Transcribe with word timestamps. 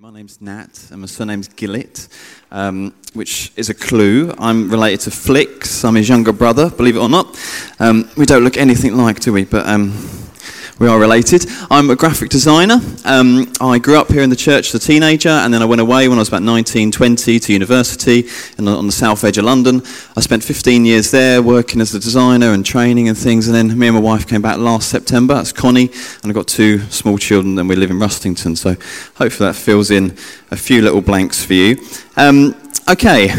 My 0.00 0.12
name's 0.12 0.40
Nat, 0.40 0.90
and 0.92 1.00
my 1.00 1.08
surname's 1.08 1.48
Gillett, 1.48 2.06
um, 2.52 2.94
which 3.14 3.50
is 3.56 3.68
a 3.68 3.74
clue. 3.74 4.32
I'm 4.38 4.70
related 4.70 5.00
to 5.00 5.10
Flicks. 5.10 5.84
I'm 5.84 5.96
his 5.96 6.08
younger 6.08 6.32
brother, 6.32 6.70
believe 6.70 6.94
it 6.94 7.00
or 7.00 7.08
not. 7.08 7.36
Um, 7.80 8.08
we 8.16 8.24
don't 8.24 8.44
look 8.44 8.56
anything 8.56 8.96
like, 8.96 9.18
do 9.18 9.32
we? 9.32 9.44
But 9.44 9.66
um, 9.66 9.90
we 10.78 10.86
are 10.86 10.98
related. 10.98 11.46
I'm 11.70 11.90
a 11.90 11.96
graphic 11.96 12.30
designer. 12.30 12.80
Um, 13.04 13.52
I 13.60 13.78
grew 13.78 13.98
up 13.98 14.08
here 14.08 14.22
in 14.22 14.30
the 14.30 14.36
church 14.36 14.72
as 14.72 14.82
a 14.82 14.86
teenager, 14.86 15.28
and 15.28 15.52
then 15.52 15.60
I 15.60 15.64
went 15.64 15.80
away 15.80 16.08
when 16.08 16.18
I 16.18 16.20
was 16.20 16.28
about 16.28 16.42
19, 16.42 16.92
20 16.92 17.40
to 17.40 17.52
university 17.52 18.28
on 18.58 18.86
the 18.86 18.92
south 18.92 19.24
edge 19.24 19.38
of 19.38 19.44
London. 19.44 19.82
I 20.16 20.20
spent 20.20 20.44
15 20.44 20.84
years 20.84 21.10
there 21.10 21.42
working 21.42 21.80
as 21.80 21.94
a 21.94 21.98
designer 21.98 22.52
and 22.52 22.64
training 22.64 23.08
and 23.08 23.18
things, 23.18 23.48
and 23.48 23.56
then 23.56 23.76
me 23.76 23.88
and 23.88 23.96
my 23.96 24.02
wife 24.02 24.26
came 24.28 24.42
back 24.42 24.58
last 24.58 24.88
September. 24.88 25.34
That's 25.34 25.52
Connie, 25.52 25.90
and 26.22 26.24
I've 26.24 26.34
got 26.34 26.46
two 26.46 26.78
small 26.90 27.18
children, 27.18 27.58
and 27.58 27.68
we 27.68 27.74
live 27.74 27.90
in 27.90 27.98
Rustington, 27.98 28.56
so 28.56 28.70
hopefully 29.16 29.50
that 29.50 29.56
fills 29.56 29.90
in 29.90 30.16
a 30.50 30.56
few 30.56 30.82
little 30.82 31.00
blanks 31.00 31.44
for 31.44 31.54
you. 31.54 31.76
Um, 32.16 32.54
okay. 32.88 33.32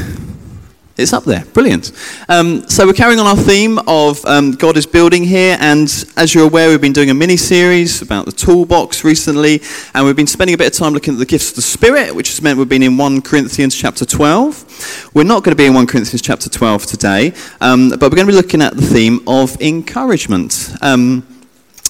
It's 1.00 1.14
up 1.14 1.24
there. 1.24 1.46
Brilliant. 1.54 1.94
Um, 2.28 2.68
so 2.68 2.86
we're 2.86 2.92
carrying 2.92 3.20
on 3.20 3.26
our 3.26 3.38
theme 3.38 3.80
of 3.88 4.24
um, 4.26 4.52
God 4.52 4.76
is 4.76 4.86
building 4.86 5.24
here, 5.24 5.56
and 5.62 5.88
as 6.18 6.36
you're 6.36 6.44
aware, 6.44 6.68
we've 6.68 6.82
been 6.82 6.92
doing 6.92 7.10
a 7.10 7.14
mini 7.14 7.38
series 7.38 8.02
about 8.02 8.26
the 8.26 8.34
toolbox 8.34 9.06
recently, 9.06 9.62
and 9.94 10.06
we've 10.06 10.18
been 10.18 10.28
spending 10.28 10.56
a 10.56 10.58
bit 10.58 10.68
of 10.68 10.74
time 10.74 10.92
looking 10.92 11.14
at 11.14 11.20
the 11.20 11.26
gifts 11.26 11.52
of 11.52 11.56
the 11.56 11.62
Spirit, 11.62 12.14
which 12.14 12.28
has 12.28 12.42
meant 12.42 12.60
we've 12.60 12.68
been 12.68 12.84
in 12.84 12.98
1 12.98 13.22
Corinthians 13.22 13.76
chapter 13.76 14.06
12. 14.06 15.12
We're 15.14 15.24
not 15.24 15.46
going 15.46 15.56
to 15.56 15.58
be 15.58 15.68
in 15.68 15.74
1 15.74 15.88
Corinthians 15.88 16.22
chapter 16.22 16.50
12 16.50 16.86
today, 16.86 17.34
um, 17.62 17.92
but 17.92 18.02
we're 18.02 18.18
going 18.18 18.28
to 18.28 18.34
be 18.34 18.38
looking 18.38 18.62
at 18.62 18.76
the 18.76 18.82
theme 18.82 19.22
of 19.26 19.60
encouragement. 19.62 20.76
Um, 20.82 21.26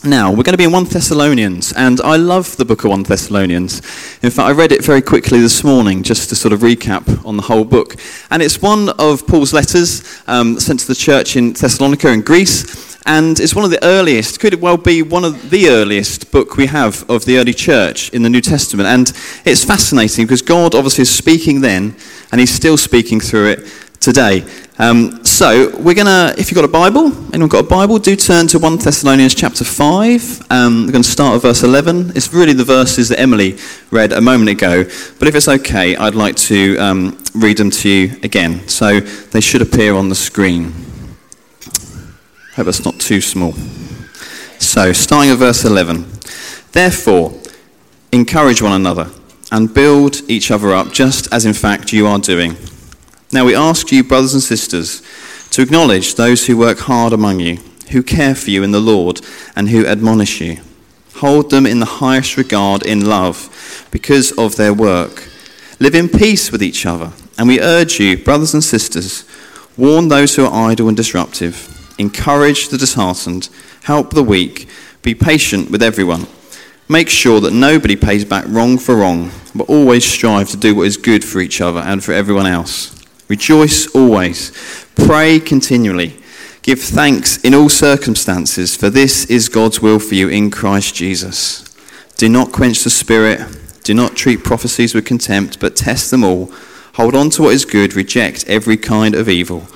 now, 0.04 0.30
we're 0.30 0.44
going 0.44 0.54
to 0.54 0.58
be 0.58 0.64
in 0.64 0.72
1 0.72 0.86
Thessalonians, 0.86 1.74
and 1.74 2.00
I 2.00 2.16
love 2.16 2.56
the 2.56 2.64
book 2.64 2.86
of 2.86 2.92
1 2.92 3.04
Thessalonians. 3.04 3.80
In 4.24 4.30
fact, 4.30 4.40
I 4.48 4.52
read 4.52 4.72
it 4.72 4.82
very 4.82 5.02
quickly 5.02 5.42
this 5.42 5.62
morning 5.62 6.04
just 6.04 6.30
to 6.30 6.38
sort 6.38 6.54
of 6.54 6.62
recap 6.62 7.26
on 7.26 7.36
the 7.36 7.44
whole 7.44 7.66
book. 7.66 7.98
And 8.32 8.42
it's 8.42 8.62
one 8.62 8.92
of 8.98 9.28
Paul's 9.28 9.52
letters 9.52 10.22
um, 10.26 10.58
sent 10.58 10.80
to 10.80 10.88
the 10.88 10.96
church 10.96 11.36
in 11.36 11.52
Thessalonica 11.52 12.14
in 12.14 12.22
Greece, 12.22 12.98
and 13.06 13.42
it's 13.42 13.54
one 13.54 13.66
of 13.66 13.72
the 13.72 13.84
earliest, 13.84 14.40
could 14.40 14.54
it 14.54 14.62
well 14.62 14.78
be 14.78 15.02
one 15.02 15.26
of 15.26 15.50
the 15.50 15.68
earliest 15.68 16.32
book 16.32 16.56
we 16.56 16.68
have 16.68 17.10
of 17.10 17.26
the 17.26 17.38
early 17.38 17.54
church 17.54 18.10
in 18.12 18.24
the 18.24 18.30
New 18.30 18.42
Testament. 18.42 18.88
And 18.88 19.12
it's 19.44 19.66
fascinating 19.66 20.26
because 20.26 20.42
God 20.42 20.76
obviously 20.76 21.02
is 21.02 21.14
speaking 21.14 21.60
then, 21.60 21.94
and 22.32 22.40
he's 22.40 22.54
still 22.54 22.78
speaking 22.78 23.20
through 23.20 23.50
it 23.50 23.68
today. 24.00 24.46
Um, 24.78 25.26
so 25.40 25.74
we're 25.78 25.96
gonna, 25.96 26.34
if 26.38 26.52
you've 26.52 26.56
got 26.56 26.66
a 26.66 26.68
Bible, 26.68 27.14
anyone 27.34 27.48
got 27.48 27.64
a 27.64 27.68
Bible, 27.68 27.98
do 27.98 28.14
turn 28.18 28.46
to 28.48 28.60
1 28.60 28.76
Thessalonians 28.80 29.34
chapter 29.34 29.64
5. 29.64 30.52
Um, 30.52 30.86
we're 30.86 30.92
going 30.92 31.02
to 31.02 31.10
start 31.10 31.34
at 31.34 31.42
verse 31.42 31.64
11. 31.64 32.12
It's 32.14 32.34
really 32.34 32.52
the 32.52 32.66
verses 32.66 33.08
that 33.08 33.22
Emily 33.22 33.58
read 33.90 34.12
a 34.12 34.20
moment 34.20 34.50
ago, 34.50 34.84
but 35.18 35.30
if 35.30 35.36
it's 35.36 35.48
okay, 35.48 35.96
I'd 35.96 36.14
like 36.14 36.36
to 36.52 36.78
um, 36.80 37.24
read 37.34 37.56
them 37.56 37.72
to 37.72 37.88
you 37.88 38.20
again. 38.22 38.68
So 38.68 39.00
they 39.00 39.40
should 39.40 39.62
appear 39.62 39.96
on 39.96 40.10
the 40.10 40.16
screen. 40.16 40.74
Hope 42.56 42.66
that's 42.66 42.84
not 42.84 43.00
too 43.00 43.22
small. 43.22 43.54
So, 44.58 44.92
starting 44.92 45.32
at 45.32 45.38
verse 45.38 45.64
11. 45.64 46.06
Therefore, 46.74 47.34
encourage 48.12 48.62
one 48.62 48.74
another 48.74 49.10
and 49.54 49.74
build 49.74 50.18
each 50.30 50.52
other 50.52 50.74
up, 50.74 50.92
just 50.92 51.34
as 51.34 51.46
in 51.46 51.54
fact 51.54 51.94
you 51.94 52.08
are 52.08 52.20
doing. 52.20 52.58
Now 53.32 53.46
we 53.46 53.56
ask 53.56 53.92
you, 53.92 54.04
brothers 54.04 54.34
and 54.34 54.42
sisters, 54.42 55.04
to 55.52 55.62
acknowledge 55.62 56.16
those 56.16 56.48
who 56.48 56.58
work 56.58 56.80
hard 56.80 57.14
among 57.14 57.40
you, 57.40 57.58
who 57.92 58.04
care 58.04 58.36
for 58.36 58.50
you 58.50 58.64
in 58.64 58.72
the 58.72 58.80
Lord, 58.80 59.22
and 59.56 59.70
who 59.70 59.86
admonish 59.86 60.42
you. 60.42 60.58
Hold 61.16 61.50
them 61.50 61.66
in 61.66 61.80
the 61.80 61.86
highest 61.86 62.38
regard 62.38 62.86
in 62.86 63.06
love 63.06 63.88
because 63.92 64.32
of 64.34 64.56
their 64.56 64.74
work. 64.74 65.28
Live 65.80 65.96
in 65.96 66.08
peace 66.08 66.52
with 66.52 66.64
each 66.64 66.86
other. 66.86 67.12
And 67.38 67.48
we 67.48 67.62
urge 67.62 68.00
you, 68.00 68.18
brothers 68.18 68.54
and 68.54 68.64
sisters, 68.64 69.24
warn 69.78 70.10
those 70.10 70.36
who 70.36 70.46
are 70.46 70.70
idle 70.70 70.88
and 70.90 70.98
disruptive, 70.98 71.94
encourage 71.98 72.68
the 72.68 72.78
disheartened, 72.78 73.50
help 73.84 74.12
the 74.12 74.24
weak, 74.24 74.68
be 75.02 75.16
patient 75.16 75.72
with 75.72 75.82
everyone. 75.82 76.28
Make 76.90 77.08
sure 77.08 77.40
that 77.42 77.54
nobody 77.54 77.96
pays 77.96 78.26
back 78.26 78.46
wrong 78.48 78.78
for 78.78 78.96
wrong, 78.98 79.32
but 79.56 79.70
always 79.70 80.06
strive 80.06 80.50
to 80.50 80.58
do 80.58 80.76
what 80.76 80.88
is 80.88 80.98
good 80.98 81.24
for 81.24 81.40
each 81.40 81.62
other 81.62 81.80
and 81.80 82.04
for 82.04 82.12
everyone 82.12 82.46
else. 82.46 82.99
Rejoice 83.30 83.88
always. 83.96 84.52
Pray 84.96 85.40
continually. 85.40 86.18
Give 86.64 86.80
thanks 86.80 87.38
in 87.38 87.54
all 87.54 87.70
circumstances, 87.70 88.76
for 88.76 88.90
this 88.90 89.26
is 89.26 89.50
God's 89.50 89.82
will 89.82 90.00
for 90.00 90.16
you 90.16 90.28
in 90.30 90.50
Christ 90.50 90.96
Jesus. 90.96 91.64
Do 92.18 92.28
not 92.28 92.52
quench 92.52 92.84
the 92.84 92.90
Spirit. 92.90 93.40
Do 93.84 93.94
not 93.94 94.16
treat 94.16 94.44
prophecies 94.44 94.94
with 94.94 95.06
contempt, 95.06 95.60
but 95.60 95.76
test 95.76 96.12
them 96.12 96.24
all. 96.24 96.52
Hold 96.96 97.16
on 97.16 97.30
to 97.32 97.44
what 97.44 97.54
is 97.54 97.66
good. 97.66 97.94
Reject 97.94 98.46
every 98.48 98.78
kind 98.78 99.14
of 99.14 99.30
evil. 99.30 99.68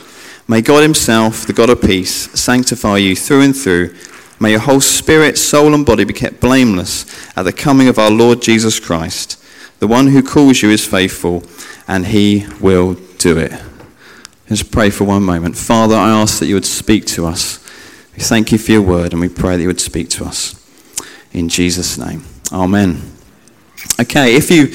May 0.48 0.62
God 0.62 0.82
Himself, 0.82 1.46
the 1.46 1.54
God 1.54 1.70
of 1.70 1.82
peace, 1.82 2.30
sanctify 2.40 2.98
you 2.98 3.16
through 3.16 3.42
and 3.42 3.56
through. 3.56 3.96
May 4.40 4.52
your 4.52 4.60
whole 4.62 4.82
spirit, 4.82 5.38
soul, 5.38 5.74
and 5.74 5.86
body 5.86 6.04
be 6.04 6.14
kept 6.14 6.42
blameless 6.42 7.06
at 7.38 7.44
the 7.44 7.54
coming 7.54 7.88
of 7.88 7.98
our 8.00 8.12
Lord 8.12 8.42
Jesus 8.42 8.80
Christ. 8.80 9.40
The 9.80 9.88
one 9.88 10.08
who 10.08 10.22
calls 10.22 10.62
you 10.62 10.70
is 10.70 10.86
faithful, 10.86 11.44
and 11.88 12.08
He 12.08 12.46
will 12.60 12.98
do 13.24 13.38
it. 13.38 13.54
Let's 14.50 14.64
pray 14.64 14.90
for 14.90 15.06
one 15.06 15.24
moment. 15.24 15.56
Father, 15.56 15.96
I 15.96 16.10
ask 16.10 16.40
that 16.40 16.48
you 16.48 16.56
would 16.56 16.66
speak 16.66 17.06
to 17.06 17.26
us. 17.26 17.58
We 18.14 18.22
thank 18.22 18.52
you 18.52 18.58
for 18.58 18.74
your 18.74 18.82
word 18.82 19.14
and 19.14 19.22
we 19.22 19.30
pray 19.30 19.56
that 19.56 19.62
you 19.62 19.70
would 19.70 19.80
speak 19.80 20.10
to 20.10 20.26
us. 20.26 20.60
In 21.32 21.48
Jesus' 21.48 21.98
name. 21.98 22.26
Amen. 22.52 23.02
Okay, 24.00 24.36
if 24.36 24.52
you 24.52 24.74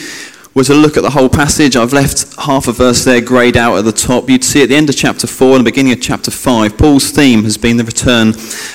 were 0.54 0.64
to 0.64 0.72
look 0.72 0.97
at 0.97 1.03
the 1.03 1.10
whole 1.10 1.28
passage, 1.28 1.76
I've 1.76 1.92
left 1.92 2.37
half 2.37 2.69
a 2.69 2.72
verse 2.72 3.04
there 3.04 3.20
grayed 3.20 3.58
out 3.58 3.76
at 3.76 3.84
the 3.84 3.92
top. 3.92 4.31
You'd 4.31 4.42
see 4.42 4.62
at 4.62 4.70
the 4.70 4.76
end 4.76 4.88
of 4.88 4.97
chapter 4.97 5.26
4 5.26 5.56
and 5.56 5.60
the 5.60 5.70
beginning 5.70 5.92
of 5.92 6.00
chapter 6.00 6.31
5, 6.31 6.78
Paul's 6.78 7.10
theme 7.10 7.44
has 7.44 7.58
been 7.58 7.76
the 7.76 7.84
return 7.84 8.31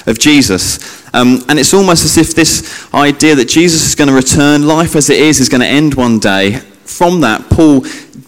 of 0.06 0.19
Jesus. 0.19 1.03
Um, 1.16 1.44
and 1.50 1.57
it's 1.57 1.73
almost 1.73 2.06
as 2.06 2.19
if 2.19 2.35
this 2.35 2.88
idea 2.94 3.33
that 3.33 3.50
Jesus 3.50 3.88
is 3.88 3.95
going 3.95 4.07
to 4.07 4.13
return, 4.13 4.67
life 4.67 4.95
as 4.95 5.09
it 5.09 5.19
is, 5.19 5.39
is 5.39 5.50
going 5.50 5.62
to 5.62 5.67
end 5.67 5.95
one 5.95 6.19
day. 6.19 6.59
From 6.85 7.22
that, 7.22 7.50
Paul 7.50 7.83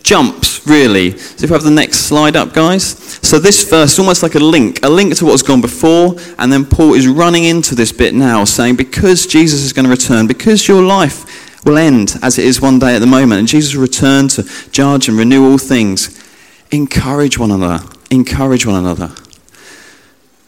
jumps, 0.05 0.65
really. 0.67 1.17
So 1.17 1.43
if 1.43 1.49
we 1.49 1.53
have 1.55 1.63
the 1.63 1.71
next 1.71 2.01
slide 2.01 2.35
up, 2.35 2.53
guys. 2.53 2.83
So 3.27 3.39
this 3.39 3.67
verse 3.67 3.93
is 3.93 3.99
almost 3.99 4.21
like 4.21 4.35
a 4.35 4.39
link, 4.39 4.85
a 4.85 4.89
link 4.89 5.15
to 5.17 5.25
what's 5.25 5.41
gone 5.41 5.61
before, 5.61 6.15
and 6.37 6.53
then 6.53 6.63
Paul 6.63 6.93
is 6.93 7.07
running 7.07 7.43
into 7.43 7.73
this 7.73 7.91
bit 7.91 8.13
now, 8.13 8.43
saying, 8.43 8.75
because 8.75 9.25
Jesus 9.25 9.63
is 9.63 9.73
going 9.73 9.85
to 9.85 9.89
return, 9.89 10.27
because 10.27 10.67
your 10.67 10.83
life 10.83 11.65
will 11.65 11.77
end 11.77 12.17
as 12.21 12.37
it 12.37 12.45
is 12.45 12.61
one 12.61 12.77
day 12.77 12.95
at 12.95 12.99
the 12.99 13.07
moment, 13.07 13.39
and 13.39 13.47
Jesus 13.47 13.73
will 13.73 13.81
return 13.81 14.27
to 14.29 14.43
judge 14.71 15.09
and 15.09 15.17
renew 15.17 15.49
all 15.49 15.57
things, 15.57 16.23
encourage 16.71 17.39
one 17.39 17.49
another. 17.49 17.83
Encourage 18.11 18.67
one 18.67 18.75
another. 18.75 19.11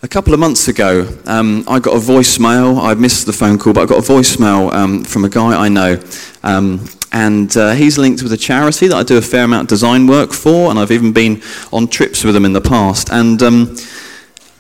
A 0.04 0.08
couple 0.08 0.32
of 0.32 0.40
months 0.40 0.68
ago, 0.68 1.12
um, 1.26 1.64
I 1.68 1.80
got 1.80 1.96
a 1.96 2.00
voicemail. 2.00 2.80
I 2.80 2.94
missed 2.94 3.26
the 3.26 3.34
phone 3.34 3.58
call, 3.58 3.74
but 3.74 3.82
I 3.82 3.86
got 3.88 3.98
a 3.98 4.14
voicemail 4.14 4.72
um, 4.72 5.04
from 5.04 5.26
a 5.26 5.30
guy 5.30 5.60
I 5.60 5.70
know. 5.70 6.00
Um, 6.44 6.88
and 7.12 7.58
uh, 7.58 7.72
he's 7.72 7.98
linked 7.98 8.22
with 8.22 8.32
a 8.32 8.38
charity 8.38 8.88
that 8.90 8.96
I 8.96 9.02
do 9.02 9.18
a 9.18 9.24
fair 9.24 9.46
amount 9.46 9.64
of 9.64 9.70
design 9.70 10.06
work 10.06 10.34
for, 10.34 10.70
and 10.70 10.78
I've 10.78 10.92
even 10.92 11.14
been 11.14 11.42
on 11.74 11.88
trips 11.88 12.24
with 12.24 12.36
them 12.36 12.46
in 12.46 12.54
the 12.54 12.62
past. 12.62 13.10
And 13.10 13.42
um, 13.42 13.76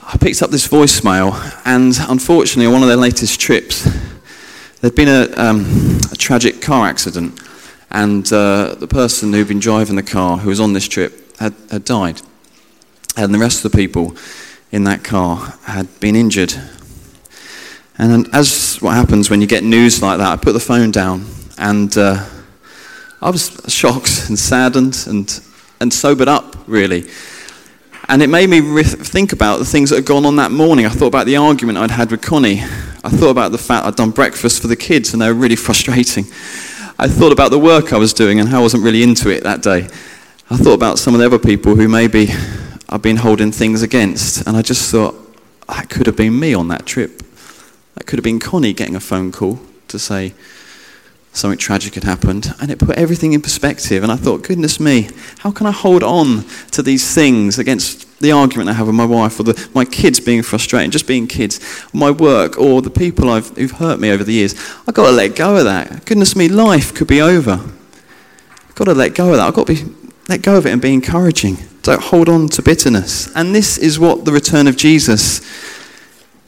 I 0.01 0.17
picked 0.17 0.41
up 0.41 0.49
this 0.49 0.67
voicemail, 0.67 1.35
and 1.65 1.93
unfortunately, 2.09 2.65
on 2.65 2.73
one 2.73 2.81
of 2.81 2.87
their 2.87 2.97
latest 2.97 3.39
trips, 3.39 3.87
there'd 4.81 4.95
been 4.95 5.07
a, 5.07 5.31
um, 5.39 5.99
a 6.11 6.15
tragic 6.15 6.63
car 6.63 6.87
accident, 6.87 7.39
and 7.91 8.25
uh, 8.33 8.73
the 8.73 8.87
person 8.87 9.33
who'd 9.33 9.47
been 9.47 9.59
driving 9.59 9.97
the 9.97 10.03
car, 10.03 10.39
who 10.39 10.49
was 10.49 10.59
on 10.59 10.73
this 10.73 10.87
trip, 10.87 11.37
had, 11.37 11.53
had 11.69 11.85
died. 11.85 12.23
And 13.15 13.31
the 13.31 13.39
rest 13.39 13.63
of 13.63 13.71
the 13.71 13.77
people 13.77 14.15
in 14.71 14.83
that 14.83 15.03
car 15.03 15.53
had 15.63 15.99
been 15.99 16.15
injured. 16.15 16.53
And 17.97 18.27
as 18.33 18.77
what 18.79 18.93
happens 18.95 19.29
when 19.29 19.41
you 19.41 19.47
get 19.47 19.63
news 19.63 20.01
like 20.01 20.19
that, 20.19 20.27
I 20.27 20.35
put 20.35 20.53
the 20.53 20.59
phone 20.59 20.91
down 20.91 21.25
and 21.57 21.95
uh, 21.97 22.23
I 23.21 23.29
was 23.29 23.59
shocked 23.67 24.25
and 24.27 24.37
saddened 24.37 25.05
and, 25.07 25.41
and 25.79 25.91
sobered 25.91 26.27
up, 26.27 26.55
really. 26.67 27.09
And 28.09 28.21
it 28.21 28.27
made 28.27 28.49
me 28.49 28.59
re- 28.59 28.83
think 28.83 29.33
about 29.33 29.57
the 29.57 29.65
things 29.65 29.89
that 29.89 29.97
had 29.97 30.05
gone 30.05 30.25
on 30.25 30.35
that 30.37 30.51
morning. 30.51 30.85
I 30.85 30.89
thought 30.89 31.07
about 31.07 31.25
the 31.25 31.37
argument 31.37 31.77
I'd 31.77 31.91
had 31.91 32.11
with 32.11 32.21
Connie. 32.21 32.61
I 32.61 33.09
thought 33.09 33.31
about 33.31 33.51
the 33.51 33.57
fact 33.57 33.85
I'd 33.85 33.95
done 33.95 34.11
breakfast 34.11 34.61
for 34.61 34.67
the 34.67 34.75
kids 34.75 35.13
and 35.13 35.21
they 35.21 35.27
were 35.27 35.33
really 35.33 35.55
frustrating. 35.67 36.25
I 36.99 37.07
thought 37.07 37.31
about 37.31 37.51
the 37.51 37.59
work 37.59 37.93
I 37.93 37.97
was 37.97 38.13
doing 38.13 38.39
and 38.39 38.49
how 38.49 38.59
I 38.59 38.61
wasn't 38.61 38.83
really 38.83 39.03
into 39.03 39.29
it 39.29 39.43
that 39.43 39.61
day. 39.61 39.87
I 40.49 40.55
thought 40.55 40.73
about 40.73 40.99
some 40.99 41.13
of 41.13 41.19
the 41.19 41.25
other 41.25 41.39
people 41.39 41.75
who 41.75 41.87
maybe 41.87 42.29
I've 42.89 43.01
been 43.01 43.17
holding 43.17 43.51
things 43.51 43.81
against. 43.81 44.47
And 44.47 44.55
I 44.55 44.61
just 44.61 44.91
thought, 44.91 45.15
that 45.67 45.89
could 45.89 46.07
have 46.07 46.15
been 46.15 46.39
me 46.39 46.53
on 46.53 46.69
that 46.69 46.85
trip. 46.85 47.21
That 47.95 48.05
could 48.05 48.17
have 48.17 48.23
been 48.23 48.39
Connie 48.39 48.73
getting 48.73 48.95
a 48.95 48.99
phone 48.99 49.31
call 49.31 49.59
to 49.89 49.99
say, 49.99 50.33
something 51.33 51.57
tragic 51.57 51.93
had 51.93 52.03
happened, 52.03 52.53
and 52.59 52.71
it 52.71 52.79
put 52.79 52.97
everything 52.97 53.33
in 53.33 53.41
perspective. 53.41 54.01
And 54.03 54.11
I 54.11 54.15
thought, 54.15 54.43
goodness 54.43 54.79
me, 54.79 55.09
how 55.39 55.51
can 55.51 55.67
I 55.67 55.71
hold 55.71 56.03
on 56.03 56.45
to 56.71 56.81
these 56.81 57.13
things 57.13 57.59
against 57.59 58.05
the 58.19 58.31
argument 58.31 58.69
I 58.69 58.73
have 58.73 58.87
with 58.87 58.95
my 58.95 59.05
wife, 59.05 59.39
or 59.39 59.43
the, 59.43 59.69
my 59.75 59.85
kids 59.85 60.19
being 60.19 60.41
frustrated, 60.41 60.91
just 60.91 61.05
being 61.05 61.27
kids, 61.27 61.59
my 61.93 62.09
work, 62.09 62.57
or 62.57 62.81
the 62.81 62.89
people 62.89 63.29
I've, 63.29 63.49
who've 63.49 63.71
hurt 63.71 63.99
me 63.99 64.09
over 64.09 64.23
the 64.23 64.33
years? 64.33 64.55
I've 64.87 64.95
got 64.95 65.05
to 65.05 65.11
let 65.11 65.35
go 65.35 65.57
of 65.57 65.65
that. 65.65 66.05
Goodness 66.05 66.35
me, 66.35 66.49
life 66.49 66.95
could 66.95 67.07
be 67.07 67.21
over. 67.21 67.59
I've 67.61 68.75
got 68.75 68.85
to 68.85 68.93
let 68.93 69.13
go 69.13 69.29
of 69.29 69.37
that. 69.37 69.47
I've 69.47 69.53
got 69.53 69.67
to 69.67 69.75
be, 69.75 69.95
let 70.27 70.41
go 70.41 70.57
of 70.57 70.65
it 70.65 70.71
and 70.71 70.81
be 70.81 70.93
encouraging. 70.93 71.57
Don't 71.87 72.03
hold 72.03 72.27
on 72.27 72.49
to 72.49 72.61
bitterness. 72.61 73.33
And 73.33 73.55
this 73.55 73.77
is 73.77 73.97
what 73.97 74.25
the 74.25 74.33
return 74.33 74.67
of 74.67 74.75
Jesus 74.75 75.39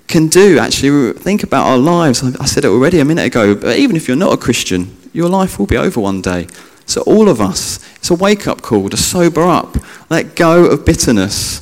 can 0.09 0.27
do, 0.27 0.59
actually. 0.59 1.13
Think 1.13 1.43
about 1.43 1.65
our 1.65 1.77
lives. 1.77 2.21
I 2.21 2.43
said 2.43 2.65
it 2.65 2.67
already 2.67 2.99
a 2.99 3.05
minute 3.05 3.27
ago, 3.27 3.55
but 3.55 3.77
even 3.77 3.95
if 3.95 4.05
you're 4.05 4.17
not 4.17 4.33
a 4.33 4.37
Christian, 4.37 4.97
your 5.13 5.29
life 5.29 5.57
will 5.57 5.65
be 5.65 5.77
over 5.77 6.01
one 6.01 6.21
day. 6.21 6.47
So, 6.85 7.03
all 7.03 7.29
of 7.29 7.39
us, 7.39 7.79
it's 7.95 8.09
a 8.09 8.15
wake 8.15 8.47
up 8.47 8.61
call 8.61 8.89
to 8.89 8.97
sober 8.97 9.43
up, 9.43 9.77
let 10.09 10.35
go 10.35 10.65
of 10.65 10.85
bitterness, 10.85 11.61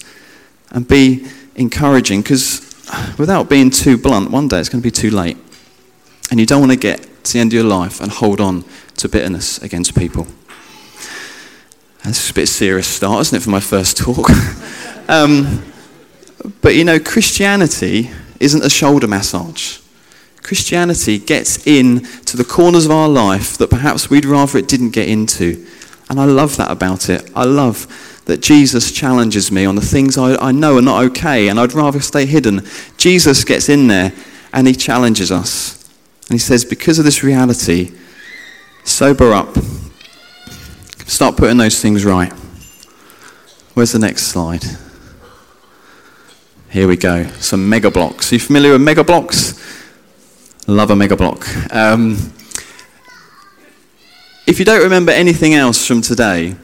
and 0.72 0.88
be 0.88 1.28
encouraging. 1.54 2.24
Because 2.24 2.62
without 3.20 3.48
being 3.48 3.70
too 3.70 3.96
blunt, 3.96 4.32
one 4.32 4.48
day 4.48 4.60
it's 4.60 4.70
going 4.70 4.82
to 4.82 4.88
be 4.88 4.90
too 4.90 5.12
late. 5.12 5.38
And 6.32 6.40
you 6.40 6.48
don't 6.48 6.62
want 6.62 6.72
to 6.72 6.80
get 6.80 7.24
to 7.26 7.34
the 7.34 7.40
end 7.40 7.52
of 7.52 7.54
your 7.54 7.64
life 7.64 8.02
and 8.02 8.12
hold 8.12 8.42
on 8.42 8.66
to 8.96 9.08
bitterness 9.08 9.62
against 9.62 9.96
people. 9.96 10.26
That's 12.08 12.30
a 12.30 12.34
bit 12.34 12.48
serious 12.48 12.88
start, 12.88 13.20
isn't 13.20 13.38
it, 13.38 13.44
for 13.44 13.50
my 13.50 13.60
first 13.60 13.98
talk? 13.98 14.30
um, 15.10 15.62
but 16.62 16.74
you 16.74 16.86
know, 16.86 17.00
Christianity 17.00 18.10
isn't 18.40 18.64
a 18.64 18.70
shoulder 18.70 19.10
massage. 19.10 19.80
Christianity 20.42 21.20
gets 21.20 21.68
in 21.68 22.06
to 22.24 22.38
the 22.38 22.46
corners 22.46 22.86
of 22.86 22.92
our 22.92 23.10
life 23.10 23.58
that 23.58 23.70
perhaps 23.70 24.10
we'd 24.10 24.24
rather 24.24 24.58
it 24.58 24.70
didn't 24.70 24.92
get 24.92 25.10
into. 25.10 25.68
And 26.10 26.18
I 26.18 26.24
love 26.24 26.56
that 26.56 26.72
about 26.72 27.10
it. 27.10 27.30
I 27.36 27.44
love 27.44 28.22
that 28.24 28.42
Jesus 28.42 28.94
challenges 28.94 29.52
me 29.52 29.66
on 29.66 29.76
the 29.76 29.82
things 29.82 30.18
I, 30.18 30.38
I 30.38 30.54
know 30.54 30.78
are 30.78 30.82
not 30.82 31.04
okay 31.08 31.50
and 31.50 31.60
I'd 31.60 31.74
rather 31.74 32.00
stay 32.00 32.26
hidden. 32.26 32.66
Jesus 32.96 33.44
gets 33.44 33.68
in 33.68 33.88
there 33.88 34.14
and 34.54 34.66
he 34.66 34.74
challenges 34.74 35.30
us. 35.30 35.74
And 36.30 36.36
he 36.36 36.40
says, 36.40 36.64
because 36.64 37.00
of 37.00 37.04
this 37.04 37.22
reality, 37.22 37.92
sober 38.86 39.34
up. 39.34 39.58
Start 41.08 41.38
putting 41.38 41.56
those 41.56 41.82
things 41.82 42.04
right. 42.04 42.34
Where's 43.74 43.94
the 43.94 44.00
next 44.00 44.24
slide? 44.24 44.64
Here 46.70 46.86
we 46.86 46.98
go. 46.98 47.24
Some 47.40 47.70
Mega 47.70 47.90
Bloks. 47.90 48.32
Are 48.32 48.36
you 48.36 48.40
familiar 48.40 48.74
with 48.74 48.82
Mega 48.82 49.06
Bloks? 49.06 49.56
Love 50.68 50.92
a 50.92 50.96
Mega 50.98 51.16
Blok. 51.16 51.48
Um, 51.74 52.18
if 54.46 54.60
you 54.60 54.66
don't 54.66 54.84
remember 54.84 55.14
anything 55.14 55.54
else 55.54 55.88
from 55.88 56.02
today, 56.02 56.56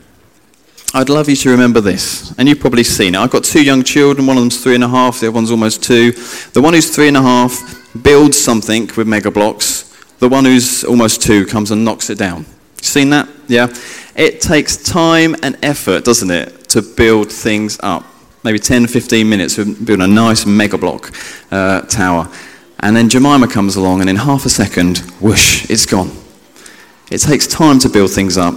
I'd 0.94 1.08
love 1.08 1.30
you 1.30 1.38
to 1.38 1.50
remember 1.50 1.80
this. 1.80 2.36
And 2.38 2.50
you've 2.50 2.60
probably 2.60 2.84
seen 2.84 3.16
it. 3.16 3.20
I've 3.20 3.32
got 3.32 3.46
two 3.46 3.64
young 3.64 3.82
children. 3.82 4.28
One 4.28 4.36
of 4.36 4.44
them's 4.44 4.62
three 4.62 4.76
and 4.76 4.84
a 4.84 4.90
half, 4.90 5.22
the 5.22 5.28
other 5.28 5.36
one's 5.36 5.52
almost 5.52 5.82
two. 5.82 6.12
The 6.52 6.62
one 6.62 6.74
who's 6.74 6.94
three 6.94 7.08
and 7.08 7.16
a 7.16 7.22
half 7.22 7.90
builds 8.04 8.38
something 8.38 8.90
with 8.98 9.08
Mega 9.08 9.32
Bloks. 9.32 9.84
The 10.20 10.28
one 10.28 10.44
who's 10.44 10.84
almost 10.84 11.22
two 11.22 11.46
comes 11.46 11.72
and 11.72 11.86
knocks 11.86 12.10
it 12.10 12.18
down. 12.18 12.46
Seen 12.82 13.10
that? 13.12 13.30
Yeah? 13.48 13.74
It 14.16 14.42
takes 14.42 14.78
time 14.78 15.36
and 15.42 15.58
effort, 15.64 16.06
doesn't 16.06 16.30
it, 16.30 16.70
to 16.70 16.82
build 16.82 17.32
things 17.32 17.80
up. 17.82 18.04
Maybe 18.44 18.60
10, 18.60 18.88
15 18.88 19.28
minutes 19.28 19.58
of 19.58 19.86
building 19.86 20.04
a 20.04 20.08
nice 20.08 20.46
Mega 20.46 20.78
Blok 20.78 21.12
uh, 21.52 21.82
tower. 21.82 22.30
And 22.80 22.96
then 22.96 23.10
Jemima 23.10 23.48
comes 23.48 23.76
along, 23.78 24.02
and 24.02 24.10
in 24.10 24.18
half 24.18 24.46
a 24.46 24.50
second, 24.50 24.98
whoosh, 25.22 25.70
it's 25.70 25.86
gone. 25.86 26.12
It 27.10 27.20
takes 27.20 27.48
time 27.48 27.80
to 27.80 27.90
build 27.90 28.12
things 28.12 28.38
up, 28.38 28.56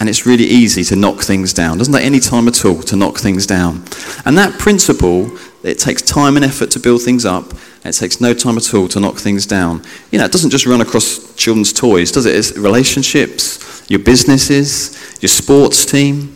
and 0.00 0.08
it's 0.08 0.26
really 0.26 0.44
easy 0.44 0.82
to 0.84 0.96
knock 0.96 1.20
things 1.20 1.52
down. 1.52 1.78
Doesn't 1.78 1.94
take 1.94 2.04
any 2.04 2.18
time 2.18 2.48
at 2.48 2.64
all 2.64 2.82
to 2.82 2.96
knock 2.96 3.18
things 3.18 3.46
down. 3.46 3.84
And 4.24 4.36
that 4.36 4.58
principle, 4.58 5.30
it 5.62 5.78
takes 5.78 6.02
time 6.02 6.36
and 6.36 6.44
effort 6.44 6.70
to 6.72 6.80
build 6.80 7.02
things 7.02 7.24
up, 7.24 7.50
and 7.50 7.94
it 7.94 7.98
takes 7.98 8.20
no 8.20 8.34
time 8.34 8.56
at 8.56 8.74
all 8.74 8.88
to 8.88 8.98
knock 8.98 9.16
things 9.16 9.46
down. 9.46 9.84
You 10.10 10.18
know, 10.18 10.24
it 10.24 10.32
doesn't 10.32 10.50
just 10.50 10.66
run 10.66 10.80
across 10.80 11.34
children's 11.36 11.72
toys, 11.72 12.10
does 12.10 12.26
it? 12.26 12.34
It's 12.34 12.56
relationships, 12.56 13.58
your 13.90 13.98
businesses, 13.98 15.18
your 15.20 15.28
sports 15.28 15.84
team, 15.84 16.34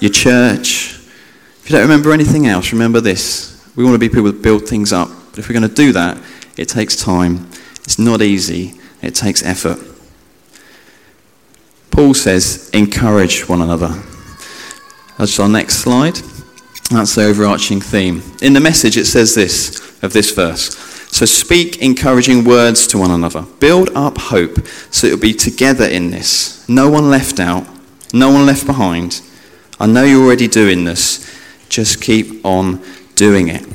your 0.00 0.10
church. 0.10 0.98
If 1.60 1.70
you 1.70 1.76
don't 1.76 1.82
remember 1.82 2.12
anything 2.12 2.48
else, 2.48 2.72
remember 2.72 3.00
this. 3.00 3.64
We 3.76 3.84
want 3.84 3.94
to 3.94 3.98
be 3.98 4.08
people 4.08 4.24
that 4.24 4.42
build 4.42 4.68
things 4.68 4.92
up. 4.92 5.08
But 5.30 5.38
if 5.38 5.48
we're 5.48 5.58
going 5.58 5.68
to 5.68 5.74
do 5.74 5.92
that, 5.92 6.18
it 6.56 6.68
takes 6.68 6.96
time. 6.96 7.48
It's 7.84 7.98
not 7.98 8.22
easy. 8.22 8.74
It 9.02 9.14
takes 9.14 9.44
effort. 9.44 9.78
Paul 11.92 12.12
says, 12.12 12.70
encourage 12.74 13.48
one 13.48 13.62
another. 13.62 14.02
That's 15.16 15.38
our 15.38 15.48
next 15.48 15.76
slide. 15.76 16.16
That's 16.90 17.14
the 17.14 17.24
overarching 17.24 17.80
theme. 17.80 18.20
In 18.42 18.52
the 18.52 18.60
message, 18.60 18.96
it 18.96 19.06
says 19.06 19.34
this 19.34 20.02
of 20.02 20.12
this 20.12 20.32
verse. 20.32 20.85
So 21.08 21.24
speak 21.24 21.80
encouraging 21.82 22.44
words 22.44 22.86
to 22.88 22.98
one 22.98 23.10
another. 23.10 23.42
Build 23.60 23.90
up 23.94 24.18
hope 24.18 24.66
so 24.90 25.06
it'll 25.06 25.18
be 25.18 25.32
together 25.32 25.86
in 25.86 26.10
this. 26.10 26.68
No 26.68 26.90
one 26.90 27.10
left 27.10 27.40
out, 27.40 27.66
no 28.12 28.30
one 28.30 28.46
left 28.46 28.66
behind. 28.66 29.22
I 29.78 29.86
know 29.86 30.04
you're 30.04 30.24
already 30.24 30.48
doing 30.48 30.84
this. 30.84 31.22
Just 31.68 32.00
keep 32.00 32.44
on 32.44 32.82
doing 33.14 33.48
it. 33.48 33.66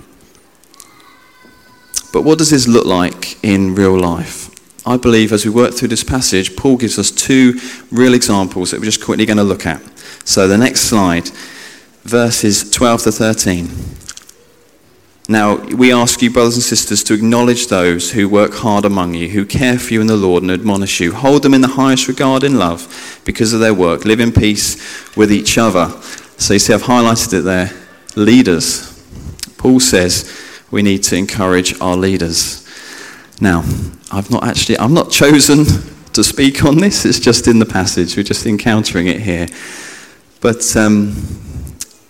But 2.13 2.23
what 2.23 2.37
does 2.37 2.49
this 2.49 2.67
look 2.67 2.85
like 2.85 3.43
in 3.43 3.75
real 3.75 3.97
life? 3.97 4.49
I 4.85 4.97
believe 4.97 5.31
as 5.31 5.45
we 5.45 5.51
work 5.51 5.73
through 5.73 5.89
this 5.89 6.03
passage, 6.03 6.55
Paul 6.55 6.77
gives 6.77 6.97
us 6.97 7.11
two 7.11 7.59
real 7.91 8.13
examples 8.13 8.71
that 8.71 8.79
we're 8.79 8.85
just 8.85 9.03
quickly 9.03 9.25
going 9.25 9.37
to 9.37 9.43
look 9.43 9.65
at. 9.65 9.81
So 10.27 10.47
the 10.47 10.57
next 10.57 10.81
slide, 10.81 11.29
verses 12.03 12.69
12 12.69 13.03
to 13.03 13.11
13. 13.11 13.69
Now, 15.29 15.55
we 15.55 15.93
ask 15.93 16.21
you, 16.21 16.31
brothers 16.31 16.55
and 16.55 16.63
sisters, 16.63 17.03
to 17.05 17.13
acknowledge 17.13 17.67
those 17.67 18.11
who 18.11 18.27
work 18.27 18.53
hard 18.53 18.85
among 18.85 19.13
you, 19.13 19.29
who 19.29 19.45
care 19.45 19.77
for 19.77 19.93
you 19.93 20.01
in 20.01 20.07
the 20.07 20.17
Lord 20.17 20.43
and 20.43 20.51
admonish 20.51 20.99
you. 20.99 21.13
Hold 21.13 21.43
them 21.43 21.53
in 21.53 21.61
the 21.61 21.67
highest 21.67 22.07
regard 22.07 22.43
in 22.43 22.57
love 22.57 23.21
because 23.23 23.53
of 23.53 23.59
their 23.59 23.73
work. 23.73 24.03
Live 24.03 24.19
in 24.19 24.31
peace 24.31 25.15
with 25.15 25.31
each 25.31 25.57
other. 25.57 25.89
So 26.37 26.53
you 26.53 26.59
see, 26.59 26.73
I've 26.73 26.83
highlighted 26.83 27.39
it 27.39 27.41
there. 27.43 27.71
Leaders. 28.15 28.87
Paul 29.57 29.79
says, 29.79 30.29
we 30.71 30.81
need 30.81 31.03
to 31.03 31.15
encourage 31.15 31.79
our 31.79 31.95
leaders. 31.95 32.67
Now, 33.39 33.59
I've 34.11 34.31
not 34.31 34.43
actually, 34.43 34.79
I'm 34.79 34.93
not 34.93 35.11
chosen 35.11 35.65
to 36.13 36.23
speak 36.23 36.63
on 36.65 36.77
this, 36.77 37.05
it's 37.05 37.19
just 37.19 37.47
in 37.47 37.59
the 37.59 37.65
passage, 37.65 38.17
we're 38.17 38.23
just 38.23 38.45
encountering 38.45 39.07
it 39.07 39.21
here. 39.21 39.47
But 40.41 40.75
um, 40.75 41.09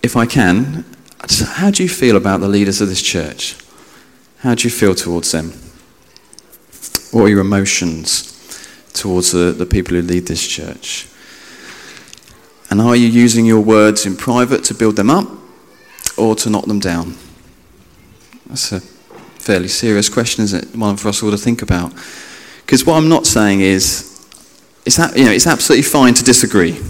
if 0.02 0.16
I 0.16 0.26
can, 0.26 0.84
how 1.28 1.70
do 1.70 1.82
you 1.82 1.88
feel 1.88 2.16
about 2.16 2.40
the 2.40 2.48
leaders 2.48 2.80
of 2.80 2.88
this 2.88 3.02
church? 3.02 3.56
How 4.38 4.54
do 4.54 4.64
you 4.64 4.70
feel 4.70 4.94
towards 4.94 5.32
them? 5.32 5.52
What 7.12 7.24
are 7.24 7.28
your 7.28 7.40
emotions 7.40 8.28
towards 8.92 9.32
the, 9.32 9.52
the 9.52 9.66
people 9.66 9.94
who 9.94 10.02
lead 10.02 10.26
this 10.26 10.46
church? 10.46 11.08
And 12.70 12.80
are 12.80 12.96
you 12.96 13.06
using 13.06 13.44
your 13.44 13.60
words 13.60 14.06
in 14.06 14.16
private 14.16 14.64
to 14.64 14.74
build 14.74 14.96
them 14.96 15.10
up 15.10 15.28
or 16.16 16.34
to 16.36 16.50
knock 16.50 16.64
them 16.64 16.80
down? 16.80 17.16
That's 18.46 18.72
a 18.72 18.80
fairly 18.80 19.68
serious 19.68 20.08
question, 20.08 20.44
isn't 20.44 20.64
it? 20.64 20.76
One 20.76 20.96
for 20.96 21.08
us 21.08 21.22
all 21.22 21.30
to 21.30 21.36
think 21.36 21.62
about. 21.62 21.92
Because 22.64 22.86
what 22.86 22.96
I'm 22.96 23.08
not 23.08 23.26
saying 23.26 23.60
is, 23.60 24.08
it's, 24.84 24.98
you 24.98 25.24
know, 25.24 25.30
it's 25.30 25.46
absolutely 25.46 25.82
fine 25.82 26.14
to 26.14 26.24
disagree. 26.24 26.80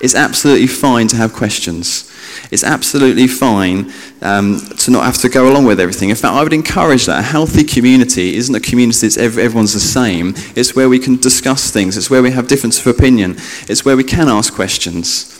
It's 0.00 0.14
absolutely 0.14 0.66
fine 0.66 1.08
to 1.08 1.16
have 1.16 1.32
questions. 1.32 2.12
It's 2.50 2.64
absolutely 2.64 3.26
fine 3.26 3.92
um, 4.22 4.60
to 4.78 4.90
not 4.90 5.04
have 5.04 5.18
to 5.18 5.28
go 5.28 5.50
along 5.50 5.64
with 5.64 5.80
everything. 5.80 6.10
In 6.10 6.16
fact, 6.16 6.34
I 6.34 6.42
would 6.42 6.52
encourage 6.52 7.06
that. 7.06 7.18
A 7.20 7.22
healthy 7.22 7.64
community 7.64 8.36
isn't 8.36 8.54
a 8.54 8.60
community 8.60 9.06
that's 9.06 9.16
everyone's 9.16 9.72
the 9.72 9.80
same. 9.80 10.34
It's 10.54 10.74
where 10.74 10.88
we 10.88 10.98
can 10.98 11.16
discuss 11.16 11.70
things. 11.70 11.96
It's 11.96 12.10
where 12.10 12.22
we 12.22 12.30
have 12.32 12.48
difference 12.48 12.80
of 12.80 12.86
opinion. 12.86 13.36
It's 13.68 13.84
where 13.84 13.96
we 13.96 14.04
can 14.04 14.28
ask 14.28 14.54
questions. 14.54 15.32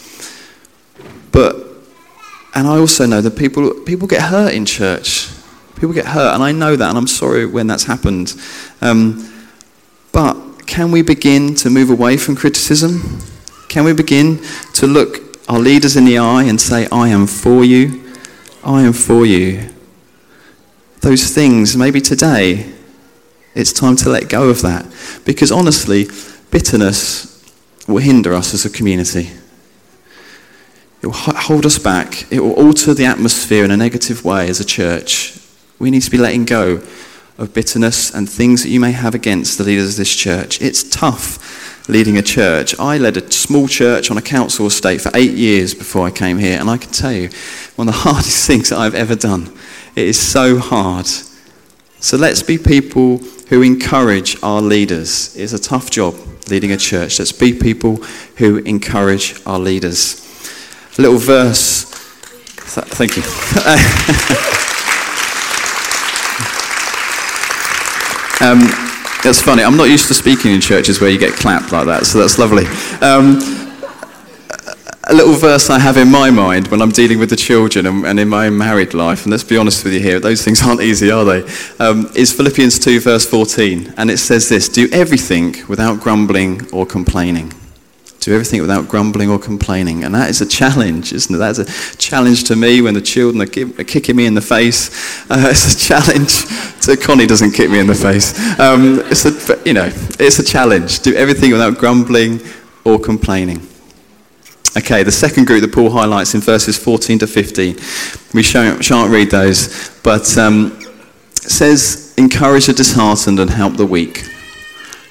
But, 1.33 1.57
and 2.55 2.67
I 2.67 2.79
also 2.79 3.07
know 3.07 3.21
that 3.21 3.37
people, 3.37 3.73
people 3.85 4.09
get 4.09 4.23
hurt 4.23 4.55
in 4.55 4.65
church. 4.65 5.29
People 5.75 5.93
get 5.93 6.07
hurt, 6.07 6.35
and 6.35 6.43
I 6.43 6.53
know 6.53 6.75
that, 6.77 6.89
and 6.89 6.97
I'm 6.97 7.07
sorry 7.07 7.45
when 7.45 7.67
that's 7.67 7.85
happened. 7.85 8.35
Um, 8.81 9.31
but 10.13 10.67
can 10.67 10.91
we 10.91 11.03
begin 11.03 11.55
to 11.57 11.69
move 11.69 11.91
away 11.91 12.17
from 12.17 12.35
criticism? 12.35 13.21
Can 13.69 13.85
we 13.85 13.93
begin 13.93 14.41
to 14.75 14.87
look 14.87 15.26
our 15.49 15.59
leaders 15.59 15.97
in 15.97 16.05
the 16.05 16.19
eye 16.19 16.45
and 16.45 16.61
say, 16.61 16.89
I 16.91 17.09
am 17.09 17.27
for 17.27 17.65
you? 17.65 18.13
I 18.65 18.83
am 18.83 18.93
for 18.93 19.25
you. 19.25 19.71
Those 21.01 21.31
things, 21.31 21.77
maybe 21.77 22.01
today, 22.01 22.73
it's 23.55 23.73
time 23.73 23.97
to 23.97 24.11
let 24.11 24.29
go 24.29 24.49
of 24.49 24.63
that. 24.63 24.87
Because 25.25 25.53
honestly, 25.53 26.07
bitterness 26.51 27.33
will 27.87 27.99
hinder 27.99 28.35
us 28.35 28.55
as 28.55 28.65
a 28.65 28.71
community. 28.71 29.31
It 31.01 31.07
will 31.07 31.13
hold 31.13 31.65
us 31.65 31.79
back. 31.79 32.31
It 32.33 32.41
will 32.41 32.55
alter 32.55 32.93
the 32.93 33.05
atmosphere 33.05 33.65
in 33.65 33.71
a 33.71 33.77
negative 33.77 34.25
way 34.25 34.49
as 34.49 34.59
a 34.59 34.65
church. 34.65 35.39
We 35.79 35.91
need 35.91 36.03
to 36.03 36.11
be 36.11 36.19
letting 36.19 36.45
go 36.45 36.83
of 37.39 37.55
bitterness 37.55 38.13
and 38.13 38.29
things 38.29 38.63
that 38.63 38.71
you 38.71 38.81
may 38.81 38.93
have 38.93 39.15
against 39.15 39.59
the 39.59 39.65
leaders 39.65 39.91
of 39.91 39.97
this 39.99 40.15
church. 40.15 40.61
It's 40.61 40.83
tough 40.83 41.56
leading 41.89 42.19
a 42.19 42.23
church. 42.23 42.79
I 42.79 42.99
led 42.99 43.17
a 43.17 43.31
small 43.31 43.69
church 43.69 44.11
on 44.11 44.19
a 44.19 44.23
council 44.23 44.67
estate 44.67 45.01
for 45.01 45.11
eight 45.15 45.33
years 45.33 45.75
before 45.75 46.07
I 46.07 46.11
came 46.11 46.39
here, 46.39 46.59
and 46.59 46.69
I 46.69 46.77
can 46.77 46.91
tell 46.91 47.13
you, 47.13 47.31
one 47.77 47.89
of 47.89 47.95
the 47.95 48.01
hardest 48.01 48.47
things 48.47 48.71
that 48.71 48.79
I've 48.79 48.95
ever 48.95 49.15
done. 49.15 49.53
It 49.95 50.09
is 50.09 50.19
so 50.19 50.59
hard. 50.59 51.07
So 51.07 52.17
let's 52.17 52.43
be 52.43 52.59
people 52.59 53.19
who 53.49 53.63
encourage 53.63 54.43
our 54.43 54.61
leaders. 54.61 55.37
It's 55.37 55.53
a 55.53 55.59
tough 55.59 55.91
job 55.91 56.15
leading 56.49 56.73
a 56.73 56.77
church. 56.77 57.19
Let's 57.19 57.33
be 57.33 57.53
people 57.53 57.97
who 58.37 58.59
encourage 58.59 59.41
our 59.47 59.59
leaders. 59.59 60.23
A 60.99 61.03
little 61.03 61.19
verse. 61.19 61.85
Thank 62.67 63.17
you. 63.17 63.23
um, 68.47 68.86
it's 69.29 69.43
funny. 69.43 69.65
I'm 69.65 69.77
not 69.77 69.89
used 69.89 70.09
to 70.09 70.15
speaking 70.15 70.53
in 70.53 70.61
churches 70.61 71.01
where 71.01 71.11
you 71.11 71.19
get 71.19 71.33
clapped 71.35 71.73
like 71.73 71.87
that, 71.87 72.07
so 72.07 72.19
that's 72.19 72.39
lovely. 72.39 72.67
Um, 73.01 73.39
a 75.09 75.15
little 75.15 75.35
verse 75.35 75.71
I 75.71 75.79
have 75.79 75.97
in 75.97 76.11
my 76.11 76.31
mind 76.31 76.69
when 76.69 76.83
I'm 76.83 76.91
dealing 76.91 77.19
with 77.19 77.31
the 77.31 77.37
children 77.37 77.87
and, 77.87 78.07
and, 78.07 78.21
in 78.21 78.29
my 78.29 78.47
own 78.47 78.59
married 78.59 78.95
life, 78.95 79.23
and 79.25 79.31
let's 79.31 79.45
be 79.45 79.57
honest 79.57 79.85
with 79.85 79.95
you 79.95 80.01
here, 80.01 80.21
those 80.21 80.45
things 80.45 80.63
aren't 80.63 80.81
easy, 80.81 81.11
are 81.11 81.25
they? 81.25 81.43
Um, 81.79 82.11
is 82.15 82.33
Philippians 82.33 82.79
2, 82.79 83.01
verse 83.01 83.27
14. 83.27 83.95
And 83.97 84.11
it 84.11 84.19
says 84.19 84.49
this 84.49 84.69
Do 84.69 84.89
everything 84.93 85.57
without 85.69 86.01
grumbling 86.01 86.69
or 86.73 86.87
complaining. 86.87 87.53
Do 88.27 88.33
everything 88.33 88.61
without 88.61 88.89
grumbling 88.89 89.31
or 89.31 89.39
complaining. 89.39 90.03
And 90.03 90.13
that 90.17 90.29
is 90.29 90.41
a 90.41 90.47
challenge, 90.47 91.13
isn't 91.13 91.33
it? 91.33 91.39
That's 91.39 91.61
a 91.61 91.97
challenge 91.97 92.43
to 92.49 92.57
me 92.57 92.81
when 92.81 92.95
the 92.95 93.01
children 93.01 93.41
are, 93.41 93.85
kicking 93.85 94.17
me 94.17 94.27
in 94.27 94.35
the 94.35 94.41
face. 94.41 94.91
Uh, 95.31 95.49
it's 95.51 95.75
a 95.75 95.89
challenge 95.89 96.31
So 96.81 96.97
Connie 96.97 97.27
doesn't 97.27 97.53
kick 97.53 97.71
me 97.71 97.79
in 97.79 97.87
the 97.87 97.95
face. 97.95 98.37
Um, 98.59 99.01
it's 99.07 99.25
a, 99.27 99.63
you 99.65 99.75
know, 99.75 99.91
it's 100.19 100.41
a 100.41 100.45
challenge. 100.45 101.01
Do 101.01 101.15
everything 101.15 101.53
without 101.53 101.79
grumbling 101.79 102.41
or 102.85 102.99
complaining. 102.99 103.65
Okay, 104.77 105.05
the 105.05 105.13
second 105.13 105.47
group 105.47 105.63
that 105.63 105.73
Paul 105.73 105.91
highlights 105.91 106.35
in 106.35 106.41
verses 106.41 106.77
14 106.77 107.21
to 107.21 107.29
15. 107.29 107.77
We 108.35 108.43
shan't 108.43 109.11
read 109.11 109.31
those, 109.31 110.01
but 110.03 110.37
um, 110.37 110.81
says, 111.35 112.13
encourage 112.19 112.67
the 112.67 112.73
disheartened 112.73 113.39
and 113.39 113.51
help 113.51 113.77
the 113.77 113.87
weak. 113.87 114.25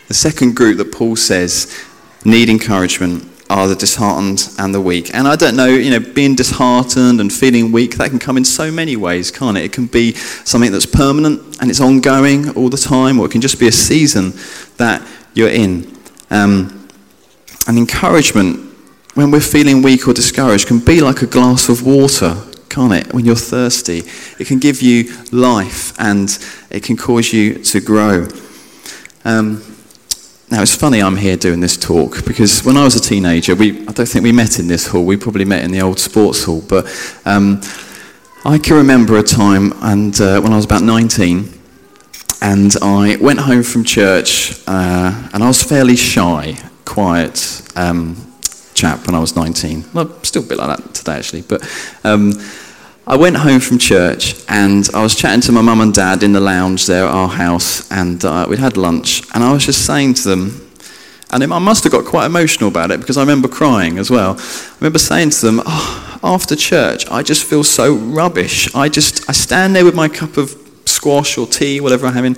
The 0.10 0.14
second 0.14 0.58
group 0.58 0.78
that 0.80 0.92
Paul 0.92 1.16
says 1.16 1.74
need 2.26 2.50
encouragement 2.50 3.32
are 3.50 3.68
the 3.68 3.76
disheartened 3.76 4.50
and 4.58 4.74
the 4.74 4.82
weak. 4.82 5.14
And 5.14 5.28
I 5.28 5.36
don't 5.36 5.56
know, 5.56 5.68
you 5.68 5.92
know, 5.92 6.00
being 6.00 6.36
disheartened 6.36 7.22
and 7.22 7.32
feeling 7.32 7.72
weak, 7.72 7.96
that 7.98 8.10
can 8.10 8.20
come 8.20 8.38
in 8.38 8.46
so 8.46 8.72
many 8.72 8.96
ways, 8.96 9.30
can't 9.30 9.58
it? 9.58 9.64
It 9.64 9.72
can 9.72 9.86
be 9.86 10.14
something 10.14 10.72
that's 10.72 10.86
permanent 10.86 11.62
and 11.62 11.70
it's 11.70 11.80
ongoing 11.80 12.50
all 12.58 12.70
the 12.70 12.78
time, 12.78 13.20
or 13.20 13.28
it 13.28 13.32
can 13.32 13.42
just 13.42 13.60
be 13.60 13.68
a 13.68 13.72
season 13.72 14.34
that 14.78 15.08
you're 15.36 15.50
in. 15.50 15.96
Um, 16.32 16.90
and 17.68 17.78
encouragement 17.78 18.62
when 19.14 19.32
we're 19.32 19.40
feeling 19.40 19.82
weak 19.82 20.08
or 20.08 20.14
discouraged 20.14 20.68
can 20.68 20.80
be 20.80 21.00
like 21.02 21.22
a 21.22 21.28
glass 21.28 21.70
of 21.70 21.86
water, 21.86 22.36
can't 22.70 22.94
it? 22.94 23.14
When 23.14 23.26
you're 23.26 23.36
thirsty, 23.36 24.04
it 24.40 24.48
can 24.48 24.60
give 24.60 24.82
you 24.82 25.14
life 25.32 25.98
and 26.00 26.38
it 26.70 26.84
can 26.84 26.98
cause 26.98 27.32
you 27.32 27.64
to 27.64 27.80
grow. 27.80 28.28
Um, 29.24 29.75
now 30.52 30.62
it's 30.62 30.76
funny 30.76 31.02
I'm 31.02 31.18
here 31.18 31.38
doing 31.38 31.60
this 31.60 31.78
talk 31.78 32.26
because 32.26 32.64
when 32.64 32.78
I 32.78 32.84
was 32.84 32.96
a 32.96 33.02
teenager, 33.02 33.56
we 33.56 33.82
I 33.88 33.92
don't 33.92 34.08
think 34.08 34.24
we 34.24 34.32
met 34.32 34.60
in 34.60 34.68
this 34.68 34.88
hall. 34.88 35.06
We 35.06 35.18
probably 35.18 35.46
met 35.46 35.64
in 35.64 35.72
the 35.72 35.82
old 35.82 36.00
sports 36.00 36.44
hall, 36.44 36.62
but 36.68 36.86
um, 37.26 37.62
I 38.46 38.58
can 38.58 38.78
remember 38.78 39.18
a 39.18 39.24
time 39.24 39.74
and 39.82 40.20
uh, 40.22 40.40
when 40.42 40.54
I 40.54 40.56
was 40.56 40.66
about 40.66 40.84
19, 40.84 41.52
and 42.42 42.76
I 42.82 43.18
went 43.20 43.40
home 43.40 43.64
from 43.64 43.84
church, 43.84 44.62
uh, 44.68 45.30
and 45.34 45.44
I 45.44 45.48
was 45.48 45.64
fairly 45.64 45.96
shy, 45.96 46.58
quiet. 46.86 47.62
Um, 47.76 48.26
chap 48.76 49.08
when 49.08 49.16
I 49.16 49.20
was 49.20 49.36
19. 49.36 49.86
Well, 49.94 50.22
still 50.24 50.44
a 50.44 50.46
bit 50.46 50.58
like 50.58 50.78
that 50.78 50.94
today, 50.94 51.14
actually. 51.14 51.42
But 51.42 51.64
um, 52.04 52.34
I 53.08 53.16
went 53.18 53.38
home 53.38 53.60
from 53.60 53.78
church 53.78 54.34
and 54.50 54.90
I 54.92 55.04
was 55.04 55.16
chatting 55.16 55.42
to 55.42 55.52
my 55.52 55.62
mum 55.62 55.80
and 55.80 55.94
dad 55.94 56.24
in 56.24 56.34
the 56.34 56.40
lounge 56.40 56.88
there 56.88 57.06
at 57.06 57.12
our 57.12 57.28
house, 57.28 57.92
and 57.92 58.24
uh, 58.26 58.48
we'd 58.50 58.58
had 58.58 58.78
lunch. 58.78 59.22
And 59.36 59.44
I 59.44 59.54
was 59.54 59.64
just 59.64 59.86
saying 59.86 60.16
to 60.16 60.30
them, 60.30 60.72
and 61.32 61.44
I 61.44 61.60
must 61.60 61.84
have 61.84 61.94
got 61.94 62.06
quite 62.06 62.26
emotional 62.26 62.68
about 62.68 62.90
it 62.90 63.00
because 63.00 63.18
I 63.18 63.22
remember 63.22 63.48
crying 63.48 64.00
as 64.00 64.10
well. 64.10 64.38
I 64.40 64.76
remember 64.80 64.98
saying 64.98 65.32
to 65.32 65.46
them, 65.46 65.62
oh, 65.66 66.20
after 66.24 66.56
church, 66.56 67.06
I 67.12 67.22
just 67.22 67.44
feel 67.44 67.64
so 67.64 67.94
rubbish. 67.96 68.74
I 68.74 68.90
just, 68.90 69.30
I 69.30 69.34
stand 69.34 69.76
there 69.76 69.86
with 69.86 69.96
my 69.96 70.08
cup 70.08 70.38
of 70.38 70.56
squash 70.86 71.38
or 71.38 71.46
tea, 71.46 71.80
whatever 71.82 72.08
I'm 72.08 72.14
having, 72.14 72.36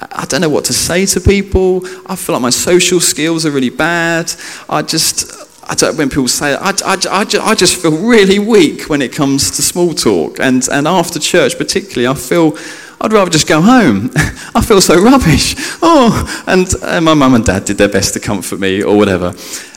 I 0.00 0.24
don't 0.26 0.40
know 0.40 0.48
what 0.48 0.64
to 0.64 0.72
say 0.72 1.06
to 1.06 1.20
people. 1.20 1.86
I 2.06 2.16
feel 2.16 2.34
like 2.34 2.42
my 2.42 2.50
social 2.50 2.98
skills 2.98 3.46
are 3.46 3.50
really 3.50 3.70
bad. 3.70 4.32
I 4.68 4.82
just, 4.82 5.49
I 5.70 5.74
don't, 5.76 5.96
when 5.96 6.08
people 6.08 6.26
say 6.26 6.54
I, 6.54 6.70
I, 6.84 6.96
I, 7.08 7.26
I 7.42 7.54
just 7.54 7.80
feel 7.80 7.96
really 7.96 8.40
weak 8.40 8.88
when 8.90 9.00
it 9.00 9.12
comes 9.12 9.52
to 9.52 9.62
small 9.62 9.94
talk. 9.94 10.40
And, 10.40 10.68
and 10.68 10.88
after 10.88 11.20
church, 11.20 11.56
particularly, 11.56 12.08
I 12.08 12.14
feel 12.14 12.58
I'd 13.00 13.12
rather 13.12 13.30
just 13.30 13.46
go 13.46 13.62
home. 13.62 14.10
I 14.54 14.62
feel 14.62 14.80
so 14.80 15.00
rubbish. 15.00 15.54
Oh, 15.80 16.44
and 16.48 16.66
uh, 16.82 17.00
my 17.00 17.14
mum 17.14 17.34
and 17.34 17.44
dad 17.44 17.66
did 17.66 17.78
their 17.78 17.88
best 17.88 18.14
to 18.14 18.20
comfort 18.20 18.58
me 18.58 18.82
or 18.82 18.96
whatever. 18.96 19.32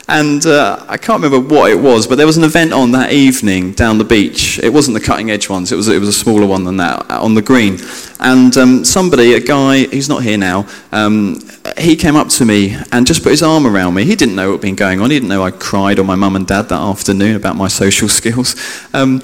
And 0.08 0.44
uh, 0.44 0.84
I 0.88 0.96
can't 0.96 1.22
remember 1.22 1.54
what 1.54 1.70
it 1.70 1.78
was, 1.78 2.08
but 2.08 2.16
there 2.16 2.26
was 2.26 2.36
an 2.36 2.44
event 2.44 2.72
on 2.72 2.90
that 2.90 3.12
evening 3.12 3.72
down 3.72 3.96
the 3.96 4.04
beach. 4.04 4.58
It 4.58 4.70
wasn't 4.70 4.98
the 4.98 5.00
cutting 5.00 5.30
edge 5.30 5.48
ones, 5.48 5.70
it 5.70 5.76
was, 5.76 5.86
it 5.86 5.98
was 6.00 6.08
a 6.08 6.12
smaller 6.12 6.46
one 6.46 6.64
than 6.64 6.76
that 6.78 7.08
on 7.08 7.34
the 7.34 7.40
green. 7.40 7.78
And 8.18 8.54
um, 8.58 8.84
somebody, 8.84 9.34
a 9.34 9.40
guy, 9.40 9.86
he's 9.86 10.08
not 10.08 10.22
here 10.22 10.36
now, 10.36 10.66
um, 10.92 11.38
he 11.78 11.96
came 11.96 12.16
up 12.16 12.28
to 12.28 12.44
me 12.44 12.76
and 12.92 13.06
just 13.06 13.22
put 13.22 13.30
his 13.30 13.42
arm 13.42 13.66
around 13.66 13.94
me. 13.94 14.04
He 14.04 14.16
didn't 14.16 14.36
know 14.36 14.48
what 14.48 14.56
had 14.56 14.62
been 14.62 14.74
going 14.74 15.00
on. 15.00 15.10
He 15.10 15.16
didn't 15.16 15.28
know 15.28 15.42
I 15.42 15.50
cried 15.50 15.98
on 15.98 16.06
my 16.06 16.14
mum 16.14 16.36
and 16.36 16.46
dad 16.46 16.68
that 16.68 16.80
afternoon 16.80 17.36
about 17.36 17.56
my 17.56 17.68
social 17.68 18.08
skills. 18.20 18.54
Um, 18.92 19.22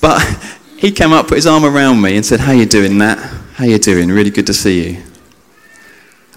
but 0.00 0.20
he 0.76 0.90
came 0.90 1.12
up, 1.12 1.28
put 1.28 1.36
his 1.36 1.46
arm 1.46 1.64
around 1.64 2.00
me 2.02 2.16
and 2.16 2.26
said, 2.26 2.40
how 2.40 2.52
you 2.52 2.66
doing, 2.66 2.98
Nat? 2.98 3.16
How 3.54 3.64
you 3.64 3.78
doing? 3.78 4.10
Really 4.10 4.30
good 4.30 4.46
to 4.48 4.54
see 4.54 4.90
you. 4.90 5.02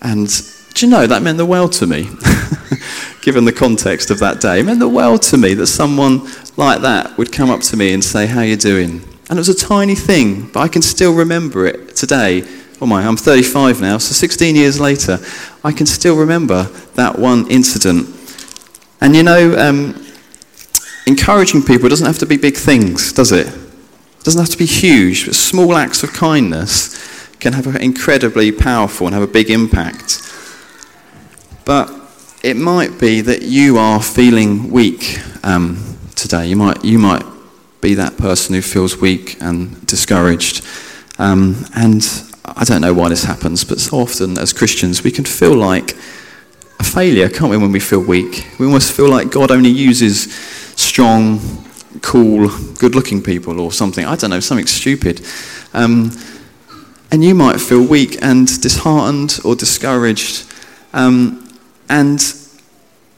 And 0.02 0.28
do 0.74 0.86
you 0.86 0.92
know, 0.92 1.08
that 1.08 1.24
meant 1.24 1.38
the 1.38 1.46
world 1.46 1.74
to 1.74 1.88
me, 1.88 2.04
given 3.22 3.46
the 3.46 3.54
context 3.54 4.12
of 4.12 4.20
that 4.20 4.40
day. 4.40 4.60
It 4.60 4.66
meant 4.66 4.80
the 4.80 4.88
world 4.88 5.24
to 5.24 5.38
me 5.38 5.56
that 5.56 5.68
someone 5.68 6.28
like 6.58 6.82
that 6.82 7.18
would 7.18 7.32
come 7.32 7.50
up 7.50 7.62
to 7.62 7.78
me 7.78 7.94
and 7.94 8.04
say, 8.04 8.28
how 8.28 8.42
you 8.42 8.56
doing? 8.56 9.02
And 9.30 9.40
it 9.40 9.42
was 9.42 9.50
a 9.50 9.56
tiny 9.56 9.96
thing, 9.96 10.48
but 10.52 10.60
I 10.60 10.68
can 10.68 10.84
still 10.84 11.16
remember 11.16 11.66
it 11.66 11.96
today. 11.96 12.44
Oh 12.82 12.86
my, 12.86 13.06
I'm 13.06 13.16
35 13.16 13.80
now, 13.80 13.98
so 13.98 14.12
16 14.14 14.56
years 14.56 14.82
later, 14.82 15.18
I 15.64 15.72
can 15.72 15.86
still 15.86 16.18
remember 16.18 16.64
that 16.96 17.18
one 17.18 17.50
incident. 17.50 18.10
And 19.00 19.16
you 19.16 19.24
know, 19.24 19.58
um, 19.58 20.06
encouraging 21.08 21.64
people 21.64 21.88
doesn't 21.88 22.06
have 22.06 22.20
to 22.20 22.26
be 22.26 22.36
big 22.36 22.58
things, 22.58 23.14
does 23.14 23.32
it? 23.32 23.48
It 23.48 24.24
doesn't 24.24 24.42
have 24.42 24.50
to 24.50 24.58
be 24.58 24.66
huge, 24.66 25.26
but 25.26 25.36
small 25.36 25.76
acts 25.78 26.04
of 26.04 26.12
kindness 26.12 27.30
can 27.40 27.54
have 27.54 27.68
an 27.68 27.82
incredibly 27.82 28.52
powerful 28.52 29.08
and 29.08 29.14
have 29.14 29.24
a 29.24 29.32
big 29.32 29.50
impact. 29.50 30.22
But 31.64 31.94
it 32.44 32.58
might 32.58 33.00
be 33.00 33.22
that 33.22 33.42
you 33.44 33.78
are 33.78 34.02
feeling 34.02 34.70
weak 34.70 35.20
um, 35.44 35.98
today. 36.16 36.48
You 36.48 36.58
might, 36.58 36.84
you 36.84 37.00
might 37.00 37.24
be 37.80 37.94
that 37.94 38.18
person 38.18 38.54
who 38.54 38.62
feels 38.62 38.98
weak 38.98 39.38
and 39.42 39.86
discouraged. 39.88 40.66
Um, 41.18 41.66
and 41.76 42.04
I 42.48 42.64
don't 42.64 42.82
know 42.82 42.94
why 42.94 43.10
this 43.10 43.24
happens, 43.24 43.64
but 43.64 43.80
so 43.80 43.98
often 43.98 44.38
as 44.38 44.54
Christians, 44.54 45.04
we 45.04 45.10
can 45.10 45.26
feel 45.26 45.56
like 45.56 45.96
a 46.80 46.84
failure, 46.84 47.28
can't 47.28 47.50
we, 47.50 47.58
when 47.58 47.72
we 47.72 47.80
feel 47.80 48.02
weak? 48.02 48.48
We 48.60 48.68
almost 48.68 48.92
feel 48.92 49.10
like 49.10 49.32
God 49.32 49.50
only 49.50 49.70
uses 49.70 50.34
strong, 50.76 51.40
cool, 52.02 52.50
good 52.78 52.94
looking 52.94 53.24
people 53.24 53.60
or 53.60 53.72
something. 53.72 54.06
I 54.06 54.16
don't 54.16 54.30
know, 54.30 54.40
something 54.40 54.68
stupid. 54.68 55.26
Um, 55.74 56.12
and 57.12 57.24
you 57.24 57.34
might 57.34 57.60
feel 57.60 57.84
weak 57.84 58.22
and 58.22 58.48
disheartened 58.62 59.40
or 59.44 59.56
discouraged. 59.56 60.46
Um, 60.94 61.58
and 61.90 62.22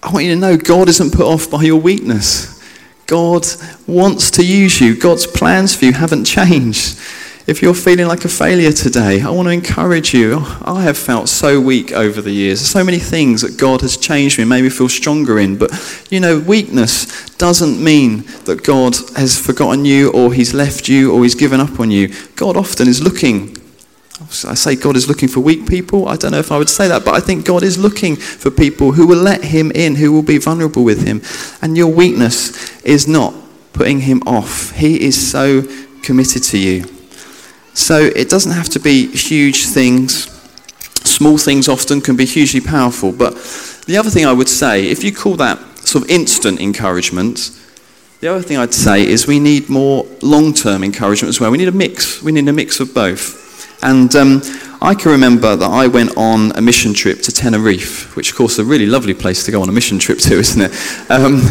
I 0.03 0.11
want 0.11 0.25
you 0.25 0.35
to 0.35 0.39
know 0.39 0.55
God 0.55 0.87
isn't 0.87 1.11
put 1.11 1.25
off 1.25 1.51
by 1.51 1.63
your 1.63 1.81
weakness. 1.81 2.63
God 3.07 3.45
wants 3.87 4.31
to 4.31 4.45
use 4.45 4.79
you. 4.79 4.95
God's 4.95 5.27
plans 5.27 5.75
for 5.75 5.85
you 5.85 5.93
haven't 5.93 6.25
changed. 6.25 6.97
If 7.47 7.61
you're 7.61 7.73
feeling 7.73 8.07
like 8.07 8.25
a 8.25 8.27
failure 8.27 8.73
today, 8.73 9.21
I 9.21 9.29
want 9.29 9.47
to 9.47 9.51
encourage 9.53 10.13
you. 10.13 10.43
I 10.65 10.81
have 10.83 10.97
felt 10.97 11.29
so 11.29 11.61
weak 11.61 11.93
over 11.93 12.21
the 12.21 12.33
years. 12.33 12.59
so 12.59 12.83
many 12.83 12.99
things 12.99 13.41
that 13.41 13.57
God 13.57 13.79
has 13.79 13.95
changed 13.95 14.37
me, 14.37 14.43
made 14.43 14.63
me 14.63 14.69
feel 14.69 14.89
stronger 14.89 15.39
in. 15.39 15.57
But, 15.57 15.71
you 16.09 16.19
know, 16.19 16.39
weakness 16.39 17.29
doesn't 17.37 17.81
mean 17.81 18.23
that 18.43 18.65
God 18.65 18.97
has 19.15 19.39
forgotten 19.39 19.85
you 19.85 20.11
or 20.11 20.33
He's 20.33 20.53
left 20.53 20.89
you 20.89 21.13
or 21.13 21.23
He's 21.23 21.35
given 21.35 21.61
up 21.61 21.79
on 21.79 21.89
you. 21.89 22.13
God 22.35 22.57
often 22.57 22.85
is 22.89 23.01
looking 23.01 23.55
I 24.19 24.55
say 24.55 24.75
God 24.75 24.95
is 24.95 25.07
looking 25.07 25.29
for 25.29 25.41
weak 25.41 25.69
people. 25.69 26.07
I 26.07 26.15
don't 26.15 26.31
know 26.31 26.39
if 26.39 26.51
I 26.51 26.57
would 26.57 26.69
say 26.69 26.87
that, 26.87 27.05
but 27.05 27.13
I 27.13 27.19
think 27.19 27.45
God 27.45 27.61
is 27.61 27.77
looking 27.77 28.15
for 28.15 28.49
people 28.49 28.93
who 28.93 29.05
will 29.05 29.21
let 29.21 29.43
Him 29.43 29.71
in, 29.71 29.93
who 29.95 30.11
will 30.11 30.23
be 30.23 30.39
vulnerable 30.39 30.83
with 30.83 31.05
Him. 31.05 31.21
And 31.61 31.77
your 31.77 31.93
weakness 31.93 32.81
is 32.81 33.07
not 33.07 33.35
putting 33.73 33.99
Him 33.99 34.23
off. 34.25 34.71
He 34.71 35.05
is 35.05 35.31
so 35.31 35.61
committed 36.01 36.41
to 36.45 36.57
you. 36.57 36.96
So 37.77 37.99
it 37.99 38.27
doesn't 38.27 38.53
have 38.53 38.69
to 38.69 38.79
be 38.79 39.05
huge 39.05 39.67
things. 39.67 40.25
Small 41.03 41.37
things 41.37 41.69
often 41.69 42.01
can 42.01 42.15
be 42.15 42.25
hugely 42.25 42.59
powerful. 42.59 43.11
But 43.11 43.35
the 43.85 43.97
other 43.97 44.09
thing 44.09 44.25
I 44.25 44.33
would 44.33 44.49
say, 44.49 44.89
if 44.89 45.03
you 45.03 45.13
call 45.13 45.35
that 45.35 45.59
sort 45.87 46.03
of 46.03 46.09
instant 46.09 46.59
encouragement, 46.59 47.51
the 48.19 48.29
other 48.29 48.41
thing 48.41 48.57
I'd 48.57 48.73
say 48.73 49.07
is 49.07 49.27
we 49.27 49.39
need 49.39 49.69
more 49.69 50.07
long 50.23 50.53
term 50.53 50.83
encouragement 50.83 51.29
as 51.29 51.39
well. 51.39 51.51
We 51.51 51.59
need 51.59 51.67
a 51.67 51.71
mix. 51.71 52.23
We 52.23 52.31
need 52.31 52.47
a 52.47 52.51
mix 52.51 52.79
of 52.79 52.95
both. 52.95 53.45
And 53.83 54.13
um, 54.15 54.41
I 54.81 54.95
can 54.95 55.11
remember 55.11 55.55
that 55.55 55.69
I 55.69 55.85
went 55.85 56.17
on 56.17 56.53
a 56.57 56.61
mission 56.63 56.95
trip 56.95 57.21
to 57.21 57.31
Tenerife, 57.31 58.15
which, 58.15 58.31
of 58.31 58.37
course, 58.37 58.53
is 58.53 58.59
a 58.59 58.65
really 58.65 58.87
lovely 58.87 59.13
place 59.13 59.45
to 59.45 59.51
go 59.51 59.61
on 59.61 59.69
a 59.69 59.71
mission 59.71 59.99
trip 59.99 60.17
to, 60.17 60.33
isn't 60.39 60.61
it? 60.61 61.11
Um, 61.11 61.41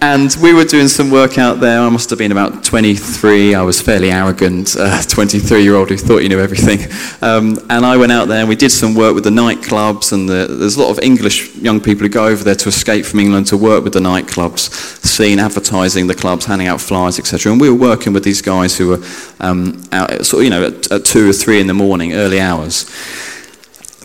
and 0.00 0.36
we 0.40 0.54
were 0.54 0.64
doing 0.64 0.86
some 0.86 1.10
work 1.10 1.38
out 1.38 1.60
there. 1.60 1.80
I 1.80 1.88
must 1.88 2.10
have 2.10 2.18
been 2.18 2.30
about 2.30 2.62
23. 2.62 3.54
I 3.54 3.62
was 3.62 3.80
fairly 3.80 4.12
arrogant, 4.12 4.76
23 5.08 5.56
uh, 5.56 5.60
year 5.60 5.74
old 5.74 5.88
who 5.90 5.96
thought 5.96 6.18
you 6.18 6.28
knew 6.28 6.40
everything. 6.40 6.80
Um, 7.20 7.58
and 7.68 7.84
I 7.84 7.96
went 7.96 8.12
out 8.12 8.28
there 8.28 8.38
and 8.38 8.48
we 8.48 8.54
did 8.54 8.70
some 8.70 8.94
work 8.94 9.14
with 9.14 9.24
the 9.24 9.30
nightclubs. 9.30 10.12
And 10.12 10.28
the, 10.28 10.46
there's 10.48 10.76
a 10.76 10.80
lot 10.80 10.90
of 10.90 11.02
English 11.02 11.56
young 11.56 11.80
people 11.80 12.04
who 12.04 12.08
go 12.08 12.26
over 12.26 12.44
there 12.44 12.54
to 12.54 12.68
escape 12.68 13.04
from 13.04 13.18
England 13.18 13.48
to 13.48 13.56
work 13.56 13.82
with 13.82 13.92
the 13.92 14.00
nightclubs, 14.00 14.70
seeing 15.04 15.40
advertising 15.40 16.06
the 16.06 16.14
clubs, 16.14 16.44
handing 16.44 16.68
out 16.68 16.80
flyers, 16.80 17.18
etc. 17.18 17.50
And 17.50 17.60
we 17.60 17.68
were 17.68 17.76
working 17.76 18.12
with 18.12 18.22
these 18.22 18.40
guys 18.40 18.78
who 18.78 18.88
were 18.88 19.04
um, 19.40 19.82
out, 19.90 20.24
sort 20.24 20.40
of, 20.40 20.44
you 20.44 20.50
know, 20.50 20.66
at, 20.68 20.92
at 20.92 21.04
two 21.04 21.28
or 21.28 21.32
three 21.32 21.60
in 21.60 21.66
the 21.66 21.74
morning, 21.74 22.12
early 22.12 22.40
hours. 22.40 22.88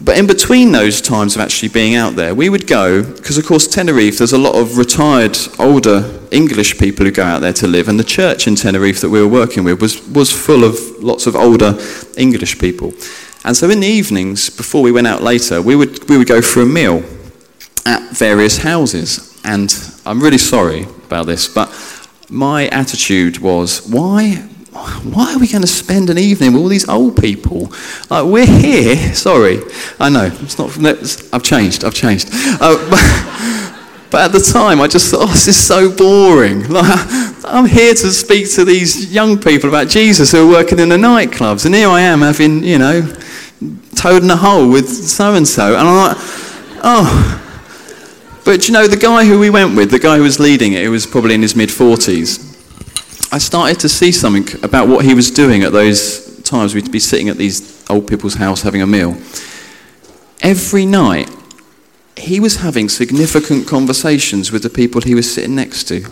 But 0.01 0.17
in 0.17 0.27
between 0.27 0.71
those 0.71 1.01
times 1.01 1.35
of 1.35 1.41
actually 1.41 1.69
being 1.69 1.95
out 1.95 2.15
there, 2.15 2.33
we 2.33 2.49
would 2.49 2.67
go, 2.67 3.03
because 3.03 3.37
of 3.37 3.45
course, 3.45 3.67
Tenerife, 3.67 4.17
there's 4.17 4.33
a 4.33 4.37
lot 4.37 4.55
of 4.55 4.77
retired, 4.77 5.37
older 5.59 6.19
English 6.31 6.79
people 6.79 7.05
who 7.05 7.11
go 7.11 7.23
out 7.23 7.39
there 7.39 7.53
to 7.53 7.67
live, 7.67 7.87
and 7.87 7.99
the 7.99 8.03
church 8.03 8.47
in 8.47 8.55
Tenerife 8.55 9.01
that 9.01 9.09
we 9.09 9.21
were 9.21 9.27
working 9.27 9.63
with 9.63 9.79
was, 9.81 10.05
was 10.09 10.31
full 10.31 10.63
of 10.63 10.79
lots 10.99 11.27
of 11.27 11.35
older 11.35 11.77
English 12.17 12.57
people. 12.59 12.91
And 13.45 13.55
so 13.55 13.69
in 13.69 13.81
the 13.81 13.87
evenings, 13.87 14.49
before 14.49 14.81
we 14.81 14.91
went 14.91 15.05
out 15.05 15.21
later, 15.21 15.61
we 15.61 15.75
would, 15.75 16.09
we 16.09 16.17
would 16.17 16.27
go 16.27 16.41
for 16.41 16.61
a 16.61 16.65
meal 16.65 17.03
at 17.85 18.01
various 18.11 18.57
houses. 18.57 19.39
And 19.45 19.73
I'm 20.05 20.21
really 20.21 20.37
sorry 20.37 20.83
about 21.05 21.27
this, 21.27 21.47
but 21.47 21.69
my 22.29 22.67
attitude 22.69 23.37
was, 23.39 23.87
why 23.87 24.49
why 24.73 25.33
are 25.33 25.39
we 25.39 25.47
going 25.47 25.61
to 25.61 25.67
spend 25.67 26.09
an 26.09 26.17
evening 26.17 26.53
with 26.53 26.61
all 26.61 26.67
these 26.67 26.87
old 26.89 27.15
people? 27.17 27.71
Like, 28.09 28.25
we're 28.25 28.45
here. 28.45 29.13
Sorry. 29.13 29.59
I 29.99 30.09
know. 30.09 30.31
It's 30.41 30.57
not, 30.57 30.71
I've 31.33 31.43
changed. 31.43 31.83
I've 31.83 31.93
changed. 31.93 32.29
Uh, 32.31 32.89
but, 34.09 34.21
at 34.21 34.31
the 34.31 34.39
time, 34.39 34.81
I 34.81 34.87
just 34.87 35.11
thought, 35.11 35.23
oh, 35.23 35.31
this 35.31 35.47
is 35.47 35.59
so 35.59 35.95
boring. 35.95 36.63
Like, 36.73 36.99
I'm 37.45 37.65
here 37.65 37.93
to 37.93 38.11
speak 38.11 38.51
to 38.53 38.63
these 38.63 39.13
young 39.13 39.37
people 39.37 39.69
about 39.69 39.89
Jesus 39.89 40.31
who 40.31 40.47
are 40.47 40.51
working 40.51 40.79
in 40.79 40.89
the 40.89 40.95
nightclubs. 40.95 41.65
And 41.65 41.75
here 41.75 41.89
I 41.89 42.01
am 42.01 42.21
having, 42.21 42.63
you 42.63 42.79
know, 42.79 43.01
toad 43.95 44.23
in 44.23 44.31
a 44.31 44.37
hole 44.37 44.69
with 44.69 44.87
so 44.87 45.35
and 45.35 45.47
so. 45.47 45.77
And 45.77 45.87
I'm 45.87 46.07
like, 46.07 46.17
oh. 46.83 47.39
But 48.45 48.67
you 48.67 48.73
know, 48.73 48.87
the 48.87 48.97
guy 48.97 49.25
who 49.25 49.39
we 49.39 49.49
went 49.49 49.75
with, 49.75 49.91
the 49.91 49.99
guy 49.99 50.17
who 50.17 50.23
was 50.23 50.39
leading 50.39 50.73
it, 50.73 50.83
who 50.83 50.91
was 50.91 51.05
probably 51.05 51.35
in 51.35 51.41
his 51.41 51.55
mid 51.55 51.69
40s, 51.69 52.52
I 53.33 53.39
started 53.39 53.79
to 53.79 53.89
see 53.89 54.11
something 54.11 54.63
about 54.63 54.87
what 54.87 55.03
he 55.03 55.15
was 55.15 55.31
doing 55.31 55.63
at 55.63 55.71
those 55.71 56.39
times. 56.43 56.75
We'd 56.75 56.91
be 56.91 56.99
sitting 56.99 57.29
at 57.29 57.37
these 57.37 57.83
old 57.89 58.07
people's 58.07 58.35
house 58.35 58.61
having 58.61 58.83
a 58.83 58.85
meal. 58.85 59.17
Every 60.41 60.85
night, 60.85 61.31
he 62.15 62.39
was 62.39 62.57
having 62.57 62.89
significant 62.89 63.67
conversations 63.67 64.51
with 64.51 64.61
the 64.61 64.69
people 64.69 65.01
he 65.01 65.15
was 65.15 65.33
sitting 65.33 65.55
next 65.55 65.85
to. 65.85 66.05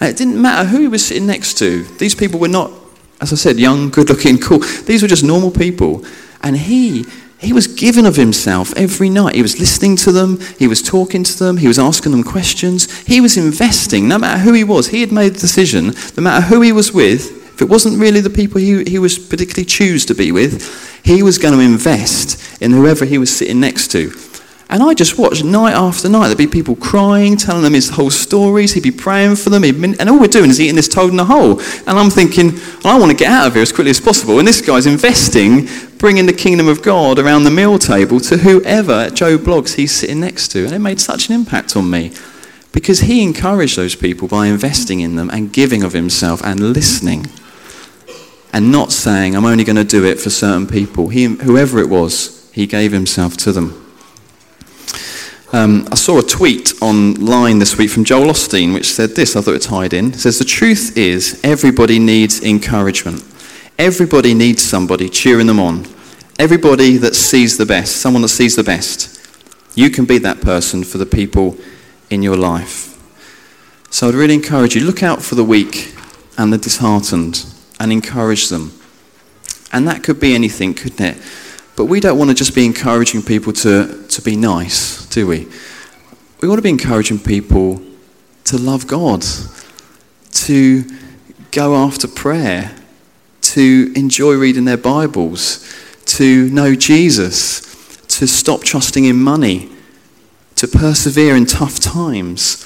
And 0.00 0.08
it 0.08 0.16
didn't 0.16 0.40
matter 0.40 0.66
who 0.66 0.80
he 0.80 0.88
was 0.88 1.06
sitting 1.06 1.26
next 1.26 1.58
to. 1.58 1.82
These 1.98 2.14
people 2.14 2.40
were 2.40 2.48
not, 2.48 2.72
as 3.20 3.34
I 3.34 3.36
said, 3.36 3.58
young, 3.58 3.90
good 3.90 4.08
looking, 4.08 4.38
cool. 4.38 4.60
These 4.60 5.02
were 5.02 5.08
just 5.08 5.24
normal 5.24 5.50
people. 5.50 6.06
And 6.42 6.56
he 6.56 7.04
he 7.38 7.52
was 7.52 7.66
giving 7.66 8.06
of 8.06 8.16
himself 8.16 8.72
every 8.76 9.10
night. 9.10 9.34
He 9.34 9.42
was 9.42 9.58
listening 9.58 9.96
to 9.96 10.12
them, 10.12 10.40
he 10.58 10.66
was 10.66 10.82
talking 10.82 11.22
to 11.24 11.38
them, 11.38 11.58
he 11.58 11.68
was 11.68 11.78
asking 11.78 12.12
them 12.12 12.24
questions. 12.24 12.90
He 13.06 13.20
was 13.20 13.36
investing, 13.36 14.08
no 14.08 14.18
matter 14.18 14.40
who 14.40 14.52
he 14.52 14.64
was. 14.64 14.88
He 14.88 15.00
had 15.00 15.12
made 15.12 15.34
the 15.34 15.40
decision, 15.40 15.94
no 16.16 16.22
matter 16.22 16.46
who 16.46 16.62
he 16.62 16.72
was 16.72 16.92
with, 16.92 17.44
if 17.56 17.62
it 17.62 17.70
wasn't 17.70 17.98
really 17.98 18.20
the 18.20 18.28
people 18.28 18.60
he, 18.60 18.84
he 18.84 18.98
was 18.98 19.18
particularly 19.18 19.64
choose 19.64 20.04
to 20.06 20.14
be 20.14 20.30
with, 20.30 21.02
he 21.02 21.22
was 21.22 21.38
going 21.38 21.54
to 21.54 21.60
invest 21.60 22.62
in 22.62 22.72
whoever 22.72 23.06
he 23.06 23.16
was 23.16 23.34
sitting 23.34 23.60
next 23.60 23.90
to. 23.92 24.10
And 24.68 24.82
I 24.82 24.94
just 24.94 25.16
watched 25.16 25.44
night 25.44 25.74
after 25.74 26.08
night. 26.08 26.26
There'd 26.26 26.38
be 26.38 26.48
people 26.48 26.74
crying, 26.74 27.36
telling 27.36 27.62
them 27.62 27.74
his 27.74 27.90
whole 27.90 28.10
stories. 28.10 28.72
He'd 28.72 28.82
be 28.82 28.90
praying 28.90 29.36
for 29.36 29.48
them. 29.48 29.62
Been, 29.62 29.98
and 30.00 30.10
all 30.10 30.18
we're 30.18 30.26
doing 30.26 30.50
is 30.50 30.60
eating 30.60 30.74
this 30.74 30.88
toad 30.88 31.12
in 31.12 31.20
a 31.20 31.24
hole. 31.24 31.60
And 31.86 31.90
I'm 31.90 32.10
thinking, 32.10 32.58
I 32.84 32.98
want 32.98 33.12
to 33.12 33.16
get 33.16 33.30
out 33.30 33.46
of 33.46 33.52
here 33.52 33.62
as 33.62 33.70
quickly 33.70 33.90
as 33.90 34.00
possible. 34.00 34.40
And 34.40 34.48
this 34.48 34.60
guy's 34.60 34.86
investing, 34.86 35.68
bringing 35.98 36.26
the 36.26 36.32
kingdom 36.32 36.66
of 36.66 36.82
God 36.82 37.20
around 37.20 37.44
the 37.44 37.50
meal 37.50 37.78
table 37.78 38.18
to 38.20 38.38
whoever 38.38 39.08
Joe 39.10 39.38
Bloggs 39.38 39.76
he's 39.76 39.92
sitting 39.92 40.18
next 40.18 40.48
to. 40.48 40.64
And 40.64 40.74
it 40.74 40.80
made 40.80 41.00
such 41.00 41.28
an 41.28 41.36
impact 41.36 41.76
on 41.76 41.88
me 41.88 42.12
because 42.72 43.00
he 43.00 43.22
encouraged 43.22 43.76
those 43.76 43.94
people 43.94 44.26
by 44.26 44.48
investing 44.48 44.98
in 44.98 45.14
them 45.14 45.30
and 45.30 45.52
giving 45.52 45.84
of 45.84 45.92
himself 45.92 46.42
and 46.44 46.72
listening 46.72 47.26
and 48.52 48.72
not 48.72 48.90
saying, 48.90 49.36
I'm 49.36 49.44
only 49.44 49.64
going 49.64 49.76
to 49.76 49.84
do 49.84 50.04
it 50.04 50.18
for 50.18 50.30
certain 50.30 50.66
people. 50.66 51.08
He, 51.08 51.24
whoever 51.24 51.78
it 51.78 51.88
was, 51.88 52.50
he 52.52 52.66
gave 52.66 52.90
himself 52.90 53.36
to 53.38 53.52
them. 53.52 53.85
Um, 55.52 55.86
I 55.92 55.94
saw 55.94 56.18
a 56.18 56.22
tweet 56.24 56.72
online 56.82 57.60
this 57.60 57.78
week 57.78 57.90
from 57.90 58.04
Joel 58.04 58.32
Osteen 58.32 58.74
which 58.74 58.86
said 58.86 59.10
this, 59.10 59.36
I 59.36 59.40
thought 59.40 59.54
it 59.54 59.62
tied 59.62 59.92
in. 59.92 60.08
It 60.08 60.18
says, 60.18 60.40
The 60.40 60.44
truth 60.44 60.96
is, 60.96 61.40
everybody 61.44 62.00
needs 62.00 62.42
encouragement. 62.42 63.24
Everybody 63.78 64.34
needs 64.34 64.62
somebody 64.62 65.08
cheering 65.08 65.46
them 65.46 65.60
on. 65.60 65.86
Everybody 66.38 66.96
that 66.96 67.14
sees 67.14 67.58
the 67.58 67.66
best, 67.66 67.96
someone 67.98 68.22
that 68.22 68.28
sees 68.28 68.56
the 68.56 68.64
best. 68.64 69.12
You 69.76 69.88
can 69.88 70.04
be 70.04 70.18
that 70.18 70.40
person 70.40 70.82
for 70.82 70.98
the 70.98 71.06
people 71.06 71.56
in 72.10 72.22
your 72.22 72.36
life. 72.36 72.98
So 73.88 74.08
I'd 74.08 74.14
really 74.14 74.34
encourage 74.34 74.74
you 74.74 74.84
look 74.84 75.02
out 75.04 75.22
for 75.22 75.36
the 75.36 75.44
weak 75.44 75.94
and 76.36 76.52
the 76.52 76.58
disheartened 76.58 77.46
and 77.78 77.92
encourage 77.92 78.48
them. 78.48 78.72
And 79.72 79.86
that 79.86 80.02
could 80.02 80.18
be 80.18 80.34
anything, 80.34 80.74
couldn't 80.74 81.00
it? 81.00 81.22
But 81.76 81.84
we 81.84 82.00
don't 82.00 82.18
want 82.18 82.30
to 82.30 82.34
just 82.34 82.54
be 82.54 82.64
encouraging 82.64 83.22
people 83.22 83.52
to, 83.52 84.06
to 84.08 84.22
be 84.22 84.34
nice, 84.34 85.06
do 85.06 85.26
we? 85.26 85.46
We 86.40 86.48
want 86.48 86.58
to 86.58 86.62
be 86.62 86.70
encouraging 86.70 87.18
people 87.18 87.82
to 88.44 88.56
love 88.56 88.86
God, 88.86 89.24
to 90.32 90.84
go 91.50 91.76
after 91.76 92.08
prayer, 92.08 92.74
to 93.42 93.92
enjoy 93.94 94.34
reading 94.34 94.64
their 94.64 94.78
Bibles, 94.78 95.70
to 96.06 96.48
know 96.48 96.74
Jesus, 96.74 97.60
to 98.06 98.26
stop 98.26 98.62
trusting 98.62 99.04
in 99.04 99.16
money, 99.16 99.70
to 100.54 100.66
persevere 100.66 101.36
in 101.36 101.44
tough 101.44 101.78
times, 101.78 102.62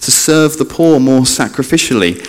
to 0.00 0.10
serve 0.10 0.56
the 0.56 0.64
poor 0.64 0.98
more 0.98 1.22
sacrificially 1.22 2.26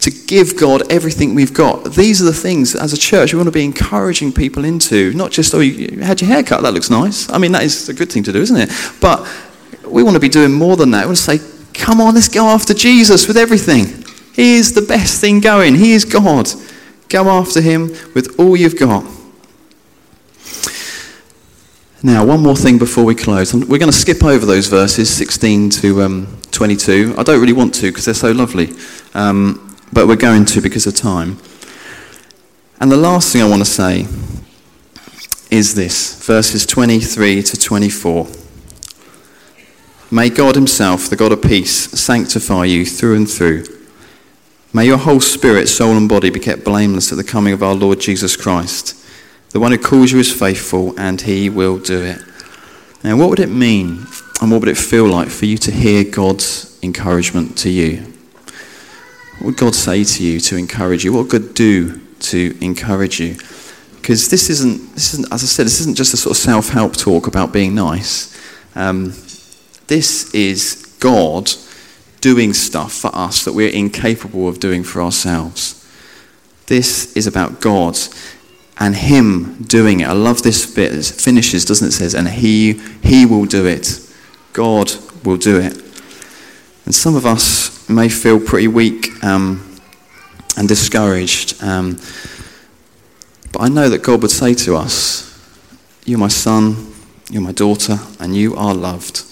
to 0.00 0.10
give 0.10 0.56
God 0.56 0.90
everything 0.90 1.34
we've 1.34 1.52
got. 1.52 1.84
These 1.92 2.22
are 2.22 2.24
the 2.24 2.32
things 2.32 2.74
as 2.74 2.92
a 2.92 2.98
church 2.98 3.32
we 3.32 3.36
want 3.36 3.48
to 3.48 3.52
be 3.52 3.64
encouraging 3.64 4.32
people 4.32 4.64
into. 4.64 5.12
Not 5.12 5.30
just, 5.30 5.54
oh, 5.54 5.60
you 5.60 6.00
had 6.00 6.20
your 6.20 6.28
hair 6.28 6.42
cut, 6.42 6.62
that 6.62 6.72
looks 6.72 6.90
nice. 6.90 7.28
I 7.30 7.38
mean, 7.38 7.52
that 7.52 7.62
is 7.62 7.88
a 7.88 7.94
good 7.94 8.10
thing 8.10 8.22
to 8.24 8.32
do, 8.32 8.40
isn't 8.40 8.56
it? 8.56 8.70
But 9.00 9.28
we 9.86 10.02
want 10.02 10.14
to 10.14 10.20
be 10.20 10.28
doing 10.28 10.52
more 10.52 10.76
than 10.76 10.90
that. 10.92 11.02
We 11.02 11.06
want 11.06 11.18
to 11.18 11.38
say, 11.38 11.38
come 11.74 12.00
on, 12.00 12.14
let's 12.14 12.28
go 12.28 12.46
after 12.46 12.72
Jesus 12.72 13.28
with 13.28 13.36
everything. 13.36 14.04
He 14.34 14.54
is 14.54 14.72
the 14.72 14.82
best 14.82 15.20
thing 15.20 15.40
going, 15.40 15.74
He 15.74 15.92
is 15.92 16.04
God. 16.04 16.48
Go 17.08 17.28
after 17.28 17.60
Him 17.60 17.88
with 18.14 18.38
all 18.38 18.56
you've 18.56 18.78
got. 18.78 19.04
Now, 22.02 22.24
one 22.24 22.40
more 22.40 22.56
thing 22.56 22.78
before 22.78 23.04
we 23.04 23.14
close. 23.14 23.52
We're 23.52 23.78
going 23.78 23.90
to 23.90 23.92
skip 23.92 24.24
over 24.24 24.46
those 24.46 24.68
verses 24.68 25.14
16 25.14 25.68
to 25.70 26.02
um, 26.02 26.40
22. 26.50 27.14
I 27.18 27.22
don't 27.22 27.40
really 27.40 27.52
want 27.52 27.74
to 27.74 27.90
because 27.90 28.06
they're 28.06 28.14
so 28.14 28.32
lovely. 28.32 28.70
Um, 29.12 29.69
but 29.92 30.06
we're 30.06 30.16
going 30.16 30.44
to 30.46 30.60
because 30.60 30.86
of 30.86 30.94
time. 30.94 31.38
And 32.80 32.90
the 32.90 32.96
last 32.96 33.32
thing 33.32 33.42
I 33.42 33.48
want 33.48 33.62
to 33.62 33.70
say 33.70 34.06
is 35.50 35.74
this 35.74 36.24
verses 36.24 36.64
23 36.64 37.42
to 37.42 37.56
24. 37.56 38.26
May 40.10 40.28
God 40.28 40.54
Himself, 40.54 41.08
the 41.08 41.16
God 41.16 41.32
of 41.32 41.42
peace, 41.42 41.72
sanctify 41.72 42.64
you 42.64 42.84
through 42.84 43.16
and 43.16 43.30
through. 43.30 43.64
May 44.72 44.86
your 44.86 44.98
whole 44.98 45.20
spirit, 45.20 45.68
soul, 45.68 45.96
and 45.96 46.08
body 46.08 46.30
be 46.30 46.40
kept 46.40 46.64
blameless 46.64 47.12
at 47.12 47.18
the 47.18 47.24
coming 47.24 47.52
of 47.52 47.62
our 47.62 47.74
Lord 47.74 48.00
Jesus 48.00 48.36
Christ. 48.36 48.96
The 49.50 49.60
one 49.60 49.72
who 49.72 49.78
calls 49.78 50.12
you 50.12 50.18
is 50.18 50.32
faithful, 50.32 50.98
and 50.98 51.20
He 51.20 51.48
will 51.48 51.78
do 51.78 52.02
it. 52.02 52.20
Now, 53.02 53.16
what 53.16 53.30
would 53.30 53.40
it 53.40 53.50
mean 53.50 54.06
and 54.40 54.50
what 54.50 54.60
would 54.60 54.68
it 54.68 54.78
feel 54.78 55.06
like 55.06 55.28
for 55.28 55.46
you 55.46 55.58
to 55.58 55.70
hear 55.70 56.04
God's 56.04 56.78
encouragement 56.82 57.58
to 57.58 57.70
you? 57.70 58.09
What 59.40 59.46
would 59.46 59.56
God 59.56 59.74
say 59.74 60.04
to 60.04 60.22
you 60.22 60.38
to 60.38 60.56
encourage 60.56 61.02
you? 61.02 61.14
What 61.14 61.32
would 61.32 61.42
God 61.42 61.54
do 61.54 61.98
to 61.98 62.58
encourage 62.60 63.20
you? 63.20 63.36
Because 63.94 64.28
this 64.28 64.50
isn't, 64.50 64.94
this 64.94 65.14
isn't, 65.14 65.32
as 65.32 65.42
I 65.42 65.46
said, 65.46 65.64
this 65.64 65.80
isn't 65.80 65.96
just 65.96 66.12
a 66.12 66.18
sort 66.18 66.36
of 66.36 66.42
self 66.42 66.68
help 66.68 66.94
talk 66.94 67.26
about 67.26 67.50
being 67.50 67.74
nice. 67.74 68.38
Um, 68.74 69.14
this 69.86 70.34
is 70.34 70.94
God 71.00 71.50
doing 72.20 72.52
stuff 72.52 72.92
for 72.92 73.10
us 73.14 73.42
that 73.46 73.54
we're 73.54 73.70
incapable 73.70 74.46
of 74.46 74.60
doing 74.60 74.84
for 74.84 75.00
ourselves. 75.00 75.90
This 76.66 77.16
is 77.16 77.26
about 77.26 77.62
God 77.62 77.96
and 78.78 78.94
Him 78.94 79.62
doing 79.62 80.00
it. 80.00 80.08
I 80.08 80.12
love 80.12 80.42
this 80.42 80.66
bit. 80.66 80.92
It 80.92 81.06
finishes, 81.06 81.64
doesn't 81.64 81.86
it? 81.86 81.88
it 81.88 81.92
says, 81.92 82.14
and 82.14 82.28
He 82.28 82.74
He 83.02 83.24
will 83.24 83.46
do 83.46 83.64
it. 83.64 84.06
God 84.52 84.92
will 85.24 85.38
do 85.38 85.58
it. 85.58 85.89
And 86.90 86.94
some 86.96 87.14
of 87.14 87.24
us 87.24 87.88
may 87.88 88.08
feel 88.08 88.40
pretty 88.40 88.66
weak 88.66 89.22
um, 89.22 89.78
and 90.56 90.66
discouraged. 90.66 91.62
Um, 91.62 92.00
but 93.52 93.60
I 93.62 93.68
know 93.68 93.88
that 93.88 94.02
God 94.02 94.22
would 94.22 94.32
say 94.32 94.54
to 94.54 94.74
us, 94.74 95.40
You're 96.04 96.18
my 96.18 96.26
son, 96.26 96.92
you're 97.30 97.42
my 97.42 97.52
daughter, 97.52 98.00
and 98.18 98.34
you 98.34 98.56
are 98.56 98.74
loved. 98.74 99.22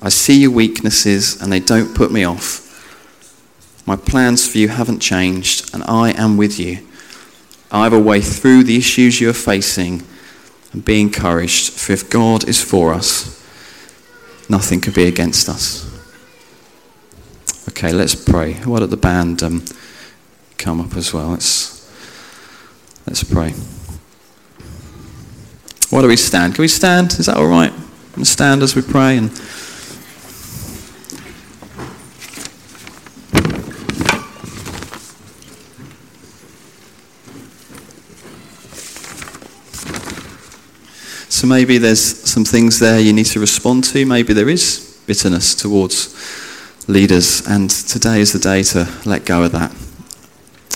I 0.00 0.08
see 0.08 0.40
your 0.40 0.50
weaknesses, 0.52 1.42
and 1.42 1.52
they 1.52 1.60
don't 1.60 1.94
put 1.94 2.10
me 2.10 2.24
off. 2.24 3.84
My 3.86 3.96
plans 3.96 4.48
for 4.48 4.56
you 4.56 4.68
haven't 4.68 5.00
changed, 5.00 5.74
and 5.74 5.84
I 5.84 6.12
am 6.12 6.38
with 6.38 6.58
you. 6.58 6.88
I 7.70 7.84
have 7.84 7.92
a 7.92 8.00
way 8.00 8.22
through 8.22 8.64
the 8.64 8.78
issues 8.78 9.20
you 9.20 9.28
are 9.28 9.34
facing, 9.34 10.04
and 10.72 10.82
be 10.82 11.02
encouraged, 11.02 11.74
for 11.74 11.92
if 11.92 12.08
God 12.08 12.48
is 12.48 12.64
for 12.64 12.94
us, 12.94 13.46
nothing 14.48 14.80
can 14.80 14.94
be 14.94 15.04
against 15.04 15.50
us. 15.50 15.91
Okay, 17.68 17.92
let's 17.92 18.14
pray. 18.14 18.54
Why 18.54 18.80
don't 18.80 18.90
the 18.90 18.96
band 18.96 19.42
um, 19.42 19.64
come 20.58 20.80
up 20.80 20.96
as 20.96 21.14
well? 21.14 21.28
Let's, 21.28 21.88
let's 23.06 23.22
pray. 23.22 23.54
Why 25.90 26.00
do 26.02 26.08
we 26.08 26.16
stand? 26.16 26.54
Can 26.54 26.62
we 26.62 26.68
stand? 26.68 27.12
Is 27.12 27.26
that 27.26 27.36
all 27.36 27.46
right? 27.46 27.72
And 28.16 28.26
stand 28.26 28.62
as 28.62 28.74
we 28.74 28.82
pray 28.82 29.16
and. 29.16 29.30
So 41.28 41.46
maybe 41.46 41.78
there's 41.78 42.00
some 42.00 42.44
things 42.44 42.78
there 42.78 43.00
you 43.00 43.12
need 43.12 43.26
to 43.26 43.40
respond 43.40 43.84
to. 43.84 44.06
Maybe 44.06 44.32
there 44.32 44.48
is 44.48 45.02
bitterness 45.06 45.54
towards 45.54 46.51
leaders, 46.88 47.46
and 47.46 47.70
today 47.70 48.20
is 48.20 48.32
the 48.32 48.38
day 48.38 48.62
to 48.62 48.88
let 49.04 49.24
go 49.24 49.44
of 49.44 49.52
that. 49.52 49.72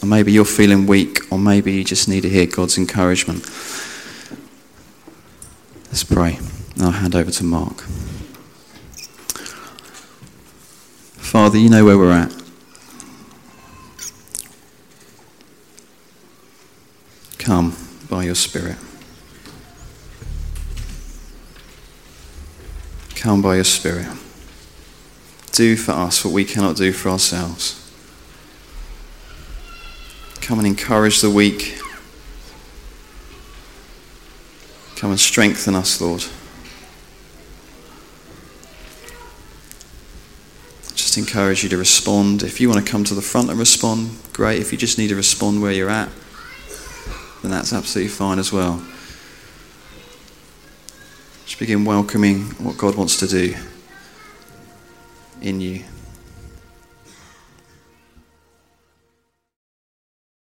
Or 0.02 0.06
maybe 0.06 0.32
you're 0.32 0.44
feeling 0.44 0.86
weak, 0.86 1.20
or 1.32 1.38
maybe 1.38 1.72
you 1.72 1.84
just 1.84 2.08
need 2.08 2.22
to 2.22 2.28
hear 2.28 2.46
God's 2.46 2.78
encouragement. 2.78 3.44
Let's 5.86 6.04
pray. 6.04 6.38
I'll 6.80 6.90
hand 6.90 7.16
over 7.16 7.30
to 7.30 7.44
Mark. 7.44 7.80
Father, 11.16 11.58
you 11.58 11.68
know 11.68 11.84
where 11.84 11.98
we're 11.98 12.12
at. 12.12 12.32
Come 17.38 17.74
by 18.10 18.24
your 18.24 18.34
Spirit. 18.34 18.76
Come 23.14 23.42
by 23.42 23.56
your 23.56 23.64
Spirit. 23.64 24.06
Do 25.56 25.74
for 25.74 25.92
us 25.92 26.22
what 26.22 26.34
we 26.34 26.44
cannot 26.44 26.76
do 26.76 26.92
for 26.92 27.08
ourselves. 27.08 27.82
Come 30.42 30.58
and 30.58 30.68
encourage 30.68 31.22
the 31.22 31.30
weak. 31.30 31.80
Come 34.96 35.12
and 35.12 35.18
strengthen 35.18 35.74
us, 35.74 35.98
Lord. 35.98 36.26
Just 40.94 41.16
encourage 41.16 41.62
you 41.62 41.70
to 41.70 41.78
respond. 41.78 42.42
If 42.42 42.60
you 42.60 42.68
want 42.68 42.84
to 42.84 42.92
come 42.92 43.04
to 43.04 43.14
the 43.14 43.22
front 43.22 43.48
and 43.48 43.58
respond, 43.58 44.10
great. 44.34 44.60
If 44.60 44.72
you 44.72 44.76
just 44.76 44.98
need 44.98 45.08
to 45.08 45.16
respond 45.16 45.62
where 45.62 45.72
you're 45.72 45.88
at, 45.88 46.10
then 47.40 47.50
that's 47.50 47.72
absolutely 47.72 48.10
fine 48.10 48.38
as 48.38 48.52
well. 48.52 48.86
Just 51.46 51.58
begin 51.58 51.86
welcoming 51.86 52.42
what 52.62 52.76
God 52.76 52.94
wants 52.94 53.16
to 53.20 53.26
do 53.26 53.54
in 55.40 55.60
you. 55.60 55.95